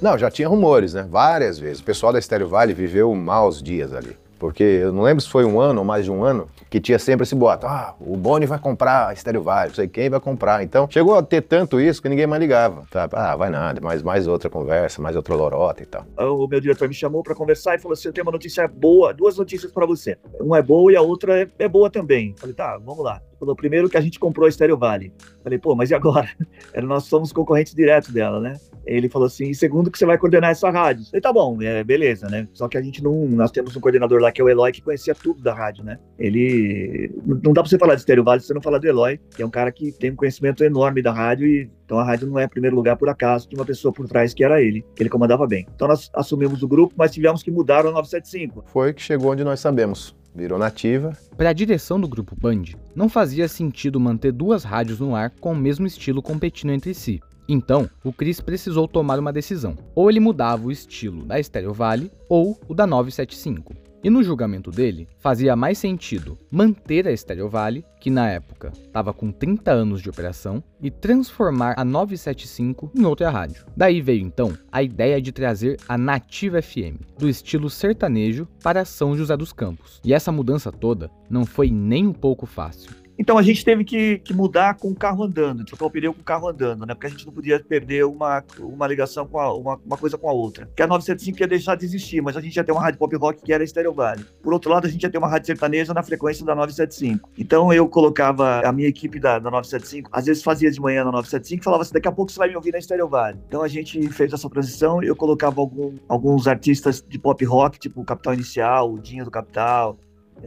Não, 0.00 0.16
já 0.16 0.30
tinha 0.30 0.48
rumores, 0.48 0.94
né? 0.94 1.02
Várias 1.10 1.58
vezes. 1.58 1.80
O 1.80 1.84
pessoal 1.84 2.12
da 2.12 2.20
Stereo 2.20 2.48
Valley 2.48 2.74
viveu 2.74 3.12
maus 3.12 3.60
dias 3.60 3.92
ali. 3.92 4.16
Porque 4.38 4.62
eu 4.62 4.92
não 4.92 5.02
lembro 5.02 5.22
se 5.22 5.28
foi 5.28 5.44
um 5.44 5.60
ano 5.60 5.80
ou 5.80 5.84
mais 5.84 6.04
de 6.04 6.10
um 6.10 6.24
ano 6.24 6.46
que 6.68 6.80
tinha 6.80 6.98
sempre 6.98 7.24
esse 7.24 7.34
boato. 7.34 7.66
Ah, 7.66 7.94
o 8.00 8.16
Boni 8.16 8.46
vai 8.46 8.58
comprar 8.58 9.08
a 9.08 9.12
Estéreo 9.12 9.42
Vale, 9.42 9.68
não 9.68 9.74
sei 9.74 9.88
quem 9.88 10.10
vai 10.10 10.20
comprar. 10.20 10.62
Então 10.62 10.86
chegou 10.90 11.16
a 11.16 11.22
ter 11.22 11.42
tanto 11.42 11.80
isso 11.80 12.02
que 12.02 12.08
ninguém 12.08 12.26
mais 12.26 12.40
ligava. 12.40 12.84
Ah, 13.12 13.36
vai 13.36 13.50
nada, 13.50 13.80
mais, 13.80 14.02
mais 14.02 14.26
outra 14.26 14.50
conversa, 14.50 15.00
mais 15.00 15.16
outra 15.16 15.34
lorota 15.34 15.82
e 15.82 15.86
tal. 15.86 16.04
O 16.18 16.46
meu 16.46 16.60
diretor 16.60 16.88
me 16.88 16.94
chamou 16.94 17.22
para 17.22 17.34
conversar 17.34 17.76
e 17.76 17.78
falou 17.78 17.94
assim: 17.94 18.08
eu 18.08 18.12
tenho 18.12 18.26
uma 18.26 18.32
notícia 18.32 18.66
boa, 18.68 19.14
duas 19.14 19.36
notícias 19.36 19.72
para 19.72 19.86
você. 19.86 20.16
Uma 20.40 20.58
é 20.58 20.62
boa 20.62 20.92
e 20.92 20.96
a 20.96 21.02
outra 21.02 21.42
é, 21.42 21.48
é 21.58 21.68
boa 21.68 21.90
também. 21.90 22.34
Falei, 22.36 22.54
tá, 22.54 22.78
vamos 22.78 23.04
lá. 23.04 23.20
Falou, 23.38 23.54
primeiro 23.54 23.88
que 23.88 23.96
a 23.96 24.00
gente 24.00 24.18
comprou 24.18 24.46
a 24.46 24.48
Estéreo 24.48 24.76
Vale. 24.76 25.12
Falei, 25.42 25.58
pô, 25.58 25.74
mas 25.74 25.90
e 25.90 25.94
agora? 25.94 26.28
Nós 26.82 27.04
somos 27.04 27.32
concorrentes 27.32 27.74
diretos 27.74 28.10
dela, 28.10 28.40
né? 28.40 28.54
Ele 28.86 29.08
falou 29.08 29.26
assim, 29.26 29.50
e 29.50 29.54
segundo 29.54 29.90
que 29.90 29.98
você 29.98 30.06
vai 30.06 30.16
coordenar 30.16 30.50
essa 30.50 30.70
rádio. 30.70 31.04
Falei, 31.06 31.20
tá 31.20 31.32
bom, 31.32 31.60
é, 31.60 31.82
beleza, 31.82 32.28
né? 32.28 32.48
Só 32.52 32.68
que 32.68 32.78
a 32.78 32.82
gente 32.82 33.02
não, 33.02 33.26
nós 33.28 33.50
temos 33.50 33.76
um 33.76 33.80
coordenador 33.80 34.20
lá 34.20 34.30
que 34.30 34.40
é 34.40 34.44
o 34.44 34.48
Eloy, 34.48 34.72
que 34.72 34.80
conhecia 34.80 35.14
tudo 35.14 35.42
da 35.42 35.52
rádio, 35.52 35.84
né? 35.84 35.98
Ele, 36.18 37.10
não 37.26 37.52
dá 37.52 37.62
pra 37.62 37.68
você 37.68 37.78
falar 37.78 37.94
de 37.94 38.00
Estéreo 38.00 38.24
Vale 38.24 38.40
se 38.40 38.46
você 38.46 38.54
não 38.54 38.62
falar 38.62 38.78
do 38.78 38.86
Eloy, 38.86 39.20
que 39.34 39.42
é 39.42 39.46
um 39.46 39.50
cara 39.50 39.72
que 39.72 39.90
tem 39.92 40.12
um 40.12 40.16
conhecimento 40.16 40.62
enorme 40.64 41.02
da 41.02 41.12
rádio 41.12 41.46
e 41.46 41.70
então 41.84 42.00
a 42.00 42.04
rádio 42.04 42.26
não 42.26 42.36
é 42.36 42.48
primeiro 42.48 42.74
lugar 42.74 42.96
por 42.96 43.08
acaso, 43.08 43.48
tinha 43.48 43.60
uma 43.60 43.64
pessoa 43.64 43.92
por 43.92 44.08
trás 44.08 44.34
que 44.34 44.42
era 44.42 44.60
ele, 44.60 44.84
que 44.96 45.02
ele 45.02 45.08
comandava 45.08 45.46
bem. 45.46 45.66
Então 45.72 45.86
nós 45.86 46.10
assumimos 46.12 46.60
o 46.64 46.68
grupo, 46.68 46.92
mas 46.96 47.12
tivemos 47.12 47.44
que 47.44 47.50
mudar 47.50 47.86
o 47.86 47.92
975. 47.92 48.64
Foi 48.66 48.92
que 48.92 49.00
chegou 49.00 49.30
onde 49.30 49.44
nós 49.44 49.60
sabemos 49.60 50.16
virou 50.36 50.58
nativa. 50.58 51.12
Para 51.36 51.50
a 51.50 51.52
direção 51.52 52.00
do 52.00 52.08
grupo 52.08 52.34
Band, 52.34 52.62
não 52.94 53.10
fazia 53.10 53.46
sentido 53.46 54.00
manter 54.00 54.32
duas 54.32 54.64
rádios 54.64 55.00
no 55.00 55.14
ar 55.14 55.30
com 55.38 55.52
o 55.52 55.56
mesmo 55.56 55.86
estilo 55.86 56.22
competindo 56.22 56.70
entre 56.70 56.94
si. 56.94 57.20
Então, 57.46 57.90
o 58.02 58.10
Chris 58.10 58.40
precisou 58.40 58.88
tomar 58.88 59.18
uma 59.18 59.32
decisão. 59.32 59.76
Ou 59.94 60.08
ele 60.08 60.18
mudava 60.18 60.66
o 60.66 60.72
estilo 60.72 61.26
da 61.26 61.40
Stereo 61.42 61.74
Valley 61.74 62.10
ou 62.26 62.58
o 62.66 62.74
da 62.74 62.86
975. 62.86 63.85
E 64.06 64.10
no 64.10 64.22
julgamento 64.22 64.70
dele, 64.70 65.08
fazia 65.18 65.56
mais 65.56 65.78
sentido 65.78 66.38
manter 66.48 67.08
a 67.08 67.16
Stereo 67.16 67.48
Valley, 67.48 67.84
que 68.00 68.08
na 68.08 68.30
época 68.30 68.70
estava 68.76 69.12
com 69.12 69.32
30 69.32 69.72
anos 69.72 70.00
de 70.00 70.08
operação, 70.08 70.62
e 70.80 70.92
transformar 70.92 71.74
a 71.76 71.84
975 71.84 72.92
em 72.94 73.04
outra 73.04 73.28
rádio. 73.30 73.66
Daí 73.76 74.00
veio 74.00 74.24
então 74.24 74.56
a 74.70 74.80
ideia 74.80 75.20
de 75.20 75.32
trazer 75.32 75.76
a 75.88 75.98
Nativa 75.98 76.62
FM, 76.62 77.02
do 77.18 77.28
estilo 77.28 77.68
sertanejo, 77.68 78.46
para 78.62 78.84
São 78.84 79.16
José 79.16 79.36
dos 79.36 79.52
Campos. 79.52 80.00
E 80.04 80.14
essa 80.14 80.30
mudança 80.30 80.70
toda 80.70 81.10
não 81.28 81.44
foi 81.44 81.68
nem 81.68 82.06
um 82.06 82.12
pouco 82.12 82.46
fácil. 82.46 83.05
Então 83.18 83.38
a 83.38 83.42
gente 83.42 83.64
teve 83.64 83.84
que, 83.84 84.18
que 84.18 84.34
mudar 84.34 84.74
com 84.74 84.90
o 84.90 84.94
carro 84.94 85.24
andando, 85.24 85.64
trocar 85.64 85.86
o 85.86 85.90
pneu 85.90 86.12
com 86.12 86.20
o 86.20 86.24
carro 86.24 86.48
andando, 86.48 86.84
né? 86.84 86.94
Porque 86.94 87.06
a 87.06 87.10
gente 87.10 87.26
não 87.26 87.32
podia 87.32 87.58
perder 87.58 88.04
uma, 88.04 88.44
uma 88.58 88.86
ligação 88.86 89.26
com 89.26 89.38
a, 89.38 89.54
uma, 89.54 89.80
uma 89.84 89.96
coisa 89.96 90.18
com 90.18 90.28
a 90.28 90.32
outra. 90.32 90.68
Que 90.76 90.82
a 90.82 90.86
975 90.86 91.42
ia 91.42 91.48
deixar 91.48 91.74
de 91.76 91.84
existir, 91.84 92.20
mas 92.20 92.36
a 92.36 92.40
gente 92.40 92.56
ia 92.56 92.64
ter 92.64 92.72
uma 92.72 92.80
rádio 92.80 92.98
pop 92.98 93.14
rock 93.16 93.42
que 93.42 93.52
era 93.52 93.66
Stereo 93.66 93.92
Valley. 93.92 94.24
Por 94.42 94.52
outro 94.52 94.70
lado, 94.70 94.86
a 94.86 94.90
gente 94.90 95.02
ia 95.02 95.10
ter 95.10 95.18
uma 95.18 95.28
rádio 95.28 95.46
sertaneja 95.46 95.94
na 95.94 96.02
frequência 96.02 96.44
da 96.44 96.54
975. 96.54 97.30
Então 97.38 97.72
eu 97.72 97.88
colocava 97.88 98.60
a 98.60 98.72
minha 98.72 98.88
equipe 98.88 99.18
da, 99.18 99.38
da 99.38 99.50
975, 99.50 100.10
às 100.12 100.26
vezes 100.26 100.42
fazia 100.42 100.70
de 100.70 100.80
manhã 100.80 101.04
na 101.04 101.12
975 101.12 101.60
e 101.60 101.64
falava 101.64 101.82
assim: 101.82 101.94
daqui 101.94 102.08
a 102.08 102.12
pouco 102.12 102.30
você 102.30 102.38
vai 102.38 102.48
me 102.48 102.56
ouvir 102.56 102.72
na 102.72 102.80
Stereo 102.80 103.08
Valley. 103.08 103.38
Então 103.48 103.62
a 103.62 103.68
gente 103.68 104.08
fez 104.10 104.32
essa 104.32 104.48
transição, 104.48 105.02
eu 105.02 105.16
colocava 105.16 105.60
algum, 105.60 105.94
alguns 106.08 106.46
artistas 106.46 107.04
de 107.06 107.18
pop 107.18 107.42
rock, 107.44 107.78
tipo 107.78 108.04
Capital 108.04 108.34
Inicial, 108.34 108.92
o 108.92 108.98
Dinho 108.98 109.24
do 109.24 109.30
Capital, 109.30 109.96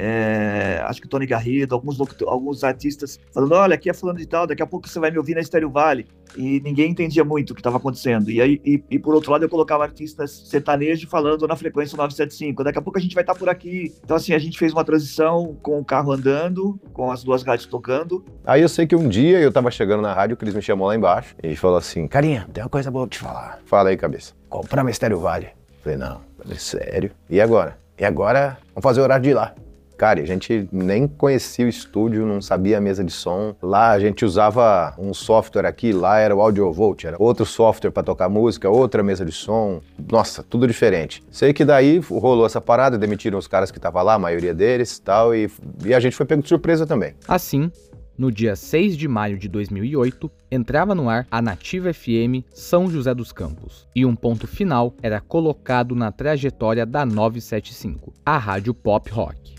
é, 0.01 0.81
acho 0.85 1.01
que 1.01 1.07
o 1.07 1.09
Tony 1.09 1.25
Garrido, 1.25 1.75
alguns, 1.75 1.99
alguns 2.25 2.63
artistas 2.63 3.19
falando, 3.33 3.51
olha, 3.51 3.75
aqui 3.75 3.89
é 3.89 3.93
falando 3.93 4.17
de 4.17 4.25
tal, 4.25 4.47
daqui 4.47 4.63
a 4.63 4.65
pouco 4.65 4.87
você 4.87 4.97
vai 4.97 5.11
me 5.11 5.17
ouvir 5.17 5.35
na 5.35 5.41
Estéreo 5.41 5.69
Vale. 5.69 6.07
E 6.37 6.61
ninguém 6.61 6.91
entendia 6.91 7.25
muito 7.25 7.51
o 7.51 7.53
que 7.55 7.59
estava 7.59 7.77
acontecendo. 7.77 8.29
E 8.29 8.39
aí, 8.39 8.61
e, 8.63 8.81
e, 8.89 8.99
por 8.99 9.13
outro 9.15 9.31
lado, 9.31 9.43
eu 9.43 9.49
colocava 9.49 9.83
artistas 9.83 10.47
sertanejos 10.47 11.09
falando 11.09 11.45
na 11.47 11.55
frequência 11.55 11.97
975. 11.97 12.63
Daqui 12.63 12.77
a 12.77 12.81
pouco 12.81 12.97
a 12.97 13.01
gente 13.01 13.13
vai 13.13 13.23
estar 13.23 13.33
tá 13.33 13.39
por 13.39 13.49
aqui. 13.49 13.93
Então, 14.03 14.15
assim, 14.15 14.33
a 14.33 14.39
gente 14.39 14.57
fez 14.57 14.71
uma 14.71 14.85
transição 14.85 15.57
com 15.61 15.79
o 15.79 15.83
carro 15.83 16.11
andando, 16.11 16.79
com 16.93 17.11
as 17.11 17.23
duas 17.23 17.43
rádios 17.43 17.67
tocando. 17.67 18.23
Aí 18.45 18.61
eu 18.61 18.69
sei 18.69 18.85
que 18.85 18.95
um 18.95 19.09
dia 19.09 19.39
eu 19.39 19.51
tava 19.51 19.71
chegando 19.71 20.01
na 20.01 20.13
rádio, 20.13 20.35
o 20.35 20.37
Cris 20.37 20.53
me 20.53 20.61
chamou 20.61 20.87
lá 20.87 20.95
embaixo 20.95 21.35
e 21.43 21.55
falou 21.55 21.77
assim: 21.77 22.07
Carinha, 22.07 22.47
tem 22.53 22.63
uma 22.63 22.69
coisa 22.69 22.91
boa 22.91 23.07
pra 23.07 23.17
te 23.17 23.19
falar. 23.19 23.59
Fala 23.65 23.89
aí, 23.89 23.97
cabeça. 23.97 24.33
Comprar 24.47 24.83
uma 24.83 24.91
Estéreo 24.91 25.19
Vale. 25.19 25.49
Falei, 25.81 25.97
não, 25.97 26.21
falei, 26.37 26.57
sério. 26.57 27.11
E 27.29 27.41
agora? 27.41 27.77
E 27.97 28.05
agora, 28.05 28.57
vamos 28.69 28.83
fazer 28.83 29.01
o 29.01 29.03
horário 29.03 29.23
de 29.23 29.31
ir 29.31 29.33
lá. 29.33 29.53
Cara, 29.99 30.21
a 30.21 30.25
gente 30.25 30.65
nem 30.71 31.09
conhecia 31.09 31.65
o 31.65 31.67
estúdio, 31.67 32.25
não 32.25 32.41
sabia 32.41 32.77
a 32.77 32.81
mesa 32.81 33.03
de 33.03 33.11
som. 33.11 33.53
Lá 33.61 33.91
a 33.91 33.99
gente 33.99 34.23
usava 34.23 34.95
um 34.97 35.13
software 35.13 35.65
aqui, 35.65 35.91
lá 35.91 36.19
era 36.19 36.33
o 36.33 36.39
Audio 36.39 36.71
Volt, 36.71 37.03
era 37.03 37.17
outro 37.19 37.45
software 37.45 37.91
para 37.91 38.01
tocar 38.01 38.29
música, 38.29 38.69
outra 38.69 39.03
mesa 39.03 39.25
de 39.25 39.33
som. 39.33 39.81
Nossa, 40.09 40.41
tudo 40.41 40.65
diferente. 40.65 41.21
Sei 41.29 41.51
que 41.51 41.65
daí 41.65 41.97
rolou 41.97 42.45
essa 42.45 42.61
parada, 42.61 42.97
demitiram 42.97 43.37
os 43.37 43.45
caras 43.45 43.71
que 43.71 43.77
estavam 43.77 44.01
lá, 44.01 44.13
a 44.13 44.19
maioria 44.19 44.53
deles 44.53 44.99
tal, 44.99 45.35
e, 45.35 45.51
e 45.83 45.93
a 45.93 45.99
gente 45.99 46.15
foi 46.15 46.25
pego 46.25 46.41
de 46.41 46.47
surpresa 46.47 46.87
também. 46.87 47.13
Assim, 47.27 47.69
no 48.17 48.31
dia 48.31 48.55
6 48.55 48.95
de 48.95 49.05
maio 49.05 49.37
de 49.37 49.49
2008, 49.49 50.31
entrava 50.49 50.95
no 50.95 51.09
ar 51.09 51.27
a 51.29 51.41
Nativa 51.41 51.93
FM 51.93 52.47
São 52.53 52.89
José 52.89 53.13
dos 53.13 53.33
Campos, 53.33 53.85
e 53.93 54.05
um 54.05 54.15
ponto 54.15 54.47
final 54.47 54.93
era 55.03 55.19
colocado 55.19 55.93
na 55.93 56.09
trajetória 56.09 56.85
da 56.85 57.05
975, 57.05 58.13
a 58.25 58.37
rádio 58.37 58.73
pop 58.73 59.11
rock. 59.11 59.58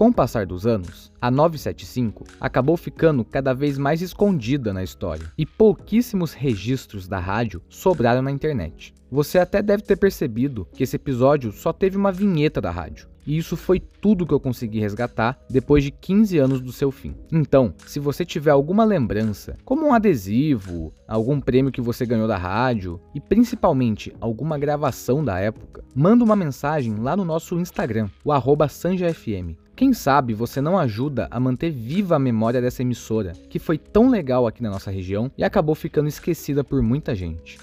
Com 0.00 0.08
o 0.08 0.14
passar 0.14 0.46
dos 0.46 0.66
anos, 0.66 1.12
a 1.20 1.30
975 1.30 2.24
acabou 2.40 2.74
ficando 2.74 3.22
cada 3.22 3.52
vez 3.52 3.76
mais 3.76 4.00
escondida 4.00 4.72
na 4.72 4.82
história 4.82 5.30
e 5.36 5.44
pouquíssimos 5.44 6.32
registros 6.32 7.06
da 7.06 7.18
rádio 7.18 7.60
sobraram 7.68 8.22
na 8.22 8.30
internet. 8.30 8.94
Você 9.10 9.38
até 9.38 9.60
deve 9.60 9.82
ter 9.82 9.96
percebido 9.96 10.66
que 10.72 10.84
esse 10.84 10.96
episódio 10.96 11.52
só 11.52 11.70
teve 11.70 11.98
uma 11.98 12.10
vinheta 12.10 12.62
da 12.62 12.70
rádio. 12.70 13.10
E 13.26 13.36
isso 13.36 13.58
foi 13.58 13.78
tudo 13.78 14.26
que 14.26 14.32
eu 14.32 14.40
consegui 14.40 14.80
resgatar 14.80 15.38
depois 15.50 15.84
de 15.84 15.90
15 15.90 16.38
anos 16.38 16.62
do 16.62 16.72
seu 16.72 16.90
fim. 16.90 17.14
Então, 17.30 17.74
se 17.86 18.00
você 18.00 18.24
tiver 18.24 18.52
alguma 18.52 18.84
lembrança, 18.84 19.58
como 19.66 19.86
um 19.86 19.92
adesivo, 19.92 20.94
algum 21.06 21.38
prêmio 21.38 21.70
que 21.70 21.82
você 21.82 22.06
ganhou 22.06 22.26
da 22.26 22.38
rádio 22.38 22.98
e 23.14 23.20
principalmente 23.20 24.14
alguma 24.18 24.56
gravação 24.56 25.22
da 25.22 25.38
época, 25.38 25.84
manda 25.94 26.24
uma 26.24 26.34
mensagem 26.34 26.96
lá 26.96 27.14
no 27.14 27.24
nosso 27.24 27.60
Instagram, 27.60 28.08
o 28.24 28.32
SanjaFM. 28.66 29.58
Quem 29.80 29.94
sabe 29.94 30.34
você 30.34 30.60
não 30.60 30.78
ajuda 30.78 31.26
a 31.30 31.40
manter 31.40 31.70
viva 31.70 32.16
a 32.16 32.18
memória 32.18 32.60
dessa 32.60 32.82
emissora, 32.82 33.32
que 33.48 33.58
foi 33.58 33.78
tão 33.78 34.10
legal 34.10 34.46
aqui 34.46 34.62
na 34.62 34.68
nossa 34.68 34.90
região 34.90 35.30
e 35.38 35.42
acabou 35.42 35.74
ficando 35.74 36.06
esquecida 36.06 36.62
por 36.62 36.82
muita 36.82 37.14
gente. 37.14 37.58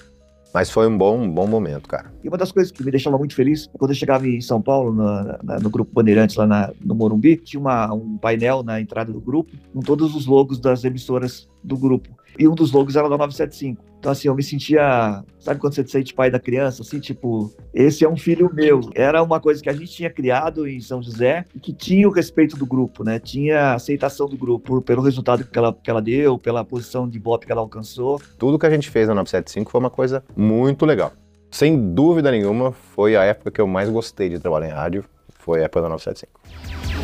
Mas 0.52 0.72
foi 0.72 0.88
um 0.88 0.98
bom, 0.98 1.22
um 1.22 1.32
bom 1.32 1.46
momento, 1.46 1.88
cara. 1.88 2.12
E 2.24 2.28
uma 2.28 2.36
das 2.36 2.52
coisas 2.52 2.72
que 2.72 2.84
me 2.84 2.90
deixava 2.90 3.20
muito 3.20 3.36
feliz, 3.36 3.70
quando 3.78 3.92
eu 3.92 3.96
chegava 3.96 4.28
em 4.28 4.42
São 4.42 4.60
Paulo, 4.60 4.92
no, 4.92 5.60
no 5.62 5.70
Grupo 5.70 5.92
Bandeirantes, 5.94 6.36
lá 6.38 6.48
na, 6.48 6.74
no 6.84 6.96
Morumbi, 6.96 7.38
tinha 7.38 7.60
uma, 7.60 7.94
um 7.94 8.18
painel 8.18 8.64
na 8.64 8.82
entrada 8.82 9.14
do 9.14 9.22
grupo, 9.22 9.56
com 9.72 9.82
todos 9.82 10.16
os 10.16 10.26
logos 10.26 10.60
das 10.60 10.84
emissoras 10.84 11.48
do 11.64 11.78
grupo 11.78 12.10
e 12.38 12.48
um 12.48 12.56
dos 12.56 12.72
logos 12.72 12.96
era 12.96 13.10
da 13.10 13.18
975. 13.18 13.84
Então, 14.00 14.12
assim, 14.12 14.28
eu 14.28 14.36
me 14.36 14.44
sentia, 14.44 15.24
sabe 15.40 15.60
quando 15.60 15.74
você 15.74 15.84
se 15.84 15.92
sente 15.92 16.14
pai 16.14 16.30
da 16.30 16.40
criança? 16.40 16.82
Assim, 16.82 17.00
tipo, 17.00 17.52
esse 17.74 18.06
é 18.06 18.10
um 18.10 18.16
filho 18.16 18.50
meu. 18.54 18.82
Era 18.94 19.22
uma 19.24 19.40
coisa 19.40 19.62
que 19.62 19.70
a 19.70 19.74
gente 19.74 19.92
tinha 19.92 20.10
criado 20.10 20.68
em 20.68 20.80
São 20.80 21.02
José 21.02 21.46
e 21.56 21.60
que 21.60 21.74
tinha 21.74 22.08
o 22.08 22.12
respeito 22.12 22.56
do 22.56 22.66
grupo, 22.66 23.04
né? 23.04 23.20
Tinha 23.20 23.74
aceitação 23.74 24.28
do 24.28 24.38
grupo 24.38 24.82
pelo 24.82 25.02
resultado 25.02 25.44
que 25.44 25.58
ela, 25.58 25.74
que 25.74 25.90
ela 25.90 26.02
deu, 26.02 26.38
pela 26.38 26.64
posição 26.64 27.10
de 27.10 27.20
bop 27.20 27.46
que 27.46 27.52
ela 27.52 27.62
alcançou. 27.62 28.22
Tudo 28.38 28.60
que 28.60 28.66
a 28.66 28.70
gente 28.70 28.90
fez 28.90 29.08
na 29.08 29.16
975 29.16 29.72
foi 29.72 29.80
uma 29.80 29.90
coisa 29.90 30.24
muito 30.36 30.86
legal. 30.86 31.12
Sem 31.50 31.94
dúvida 31.94 32.30
nenhuma, 32.30 32.72
foi 32.72 33.16
a 33.16 33.24
época 33.24 33.52
que 33.52 33.62
eu 33.62 33.68
mais 33.68 33.90
gostei 33.90 34.30
de 34.30 34.38
trabalhar 34.38 34.68
em 34.68 34.74
rádio, 34.74 35.06
foi 35.40 35.62
a 35.62 35.64
época 35.64 35.82
da 35.82 35.90
975. 35.90 36.97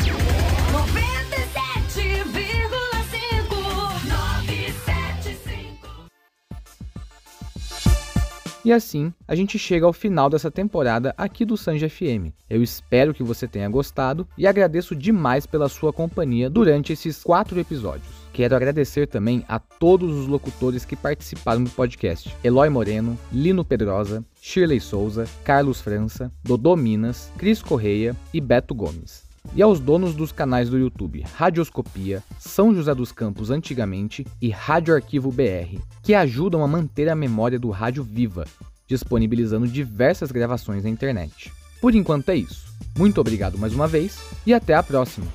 E 8.64 8.72
assim, 8.72 9.12
a 9.28 9.34
gente 9.34 9.58
chega 9.58 9.84
ao 9.84 9.92
final 9.92 10.30
dessa 10.30 10.50
temporada 10.50 11.14
aqui 11.18 11.44
do 11.44 11.54
Sanja 11.54 11.86
FM. 11.86 12.32
Eu 12.48 12.62
espero 12.62 13.12
que 13.12 13.22
você 13.22 13.46
tenha 13.46 13.68
gostado 13.68 14.26
e 14.38 14.46
agradeço 14.46 14.96
demais 14.96 15.44
pela 15.44 15.68
sua 15.68 15.92
companhia 15.92 16.48
durante 16.48 16.90
esses 16.90 17.22
quatro 17.22 17.60
episódios. 17.60 18.08
Quero 18.32 18.56
agradecer 18.56 19.06
também 19.06 19.44
a 19.46 19.58
todos 19.58 20.16
os 20.16 20.26
locutores 20.26 20.86
que 20.86 20.96
participaram 20.96 21.62
do 21.62 21.70
podcast: 21.70 22.34
Eloy 22.42 22.70
Moreno, 22.70 23.18
Lino 23.30 23.66
Pedrosa, 23.66 24.24
Shirley 24.40 24.80
Souza, 24.80 25.28
Carlos 25.44 25.82
França, 25.82 26.32
Dodô 26.42 26.74
Minas, 26.74 27.30
Cris 27.36 27.60
Correia 27.60 28.16
e 28.32 28.40
Beto 28.40 28.74
Gomes 28.74 29.33
e 29.54 29.62
aos 29.62 29.80
donos 29.80 30.14
dos 30.14 30.32
canais 30.32 30.68
do 30.68 30.78
YouTube 30.78 31.24
Radioscopia, 31.36 32.22
São 32.38 32.74
José 32.74 32.94
dos 32.94 33.12
Campos 33.12 33.50
antigamente 33.50 34.26
e 34.40 34.50
Rádio 34.50 34.94
Arquivo 34.94 35.30
BR, 35.30 35.78
que 36.02 36.14
ajudam 36.14 36.62
a 36.62 36.68
manter 36.68 37.08
a 37.08 37.14
memória 37.14 37.58
do 37.58 37.70
rádio 37.70 38.02
viva, 38.02 38.46
disponibilizando 38.86 39.66
diversas 39.66 40.30
gravações 40.30 40.84
na 40.84 40.90
internet. 40.90 41.52
Por 41.80 41.94
enquanto 41.94 42.28
é 42.30 42.36
isso. 42.36 42.64
Muito 42.96 43.20
obrigado 43.20 43.58
mais 43.58 43.74
uma 43.74 43.86
vez 43.86 44.18
e 44.46 44.54
até 44.54 44.74
a 44.74 44.82
próxima! 44.82 45.26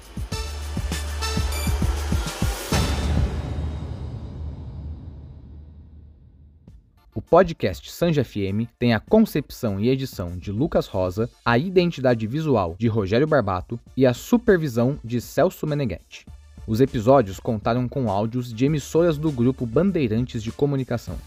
Podcast 7.29 7.91
Sanja 7.91 8.23
FM 8.23 8.65
tem 8.79 8.95
a 8.95 8.99
concepção 8.99 9.79
e 9.79 9.87
edição 9.87 10.35
de 10.35 10.51
Lucas 10.51 10.87
Rosa, 10.87 11.29
a 11.45 11.59
identidade 11.59 12.25
visual 12.25 12.75
de 12.77 12.87
Rogério 12.87 13.27
Barbato 13.27 13.79
e 13.95 14.03
a 14.03 14.15
supervisão 14.15 14.99
de 15.03 15.21
Celso 15.21 15.67
Meneghetti. 15.67 16.25
Os 16.65 16.81
episódios 16.81 17.39
contaram 17.39 17.87
com 17.87 18.09
áudios 18.09 18.51
de 18.51 18.65
emissoras 18.65 19.15
do 19.15 19.31
grupo 19.31 19.63
Bandeirantes 19.63 20.41
de 20.41 20.51
Comunicação. 20.51 21.17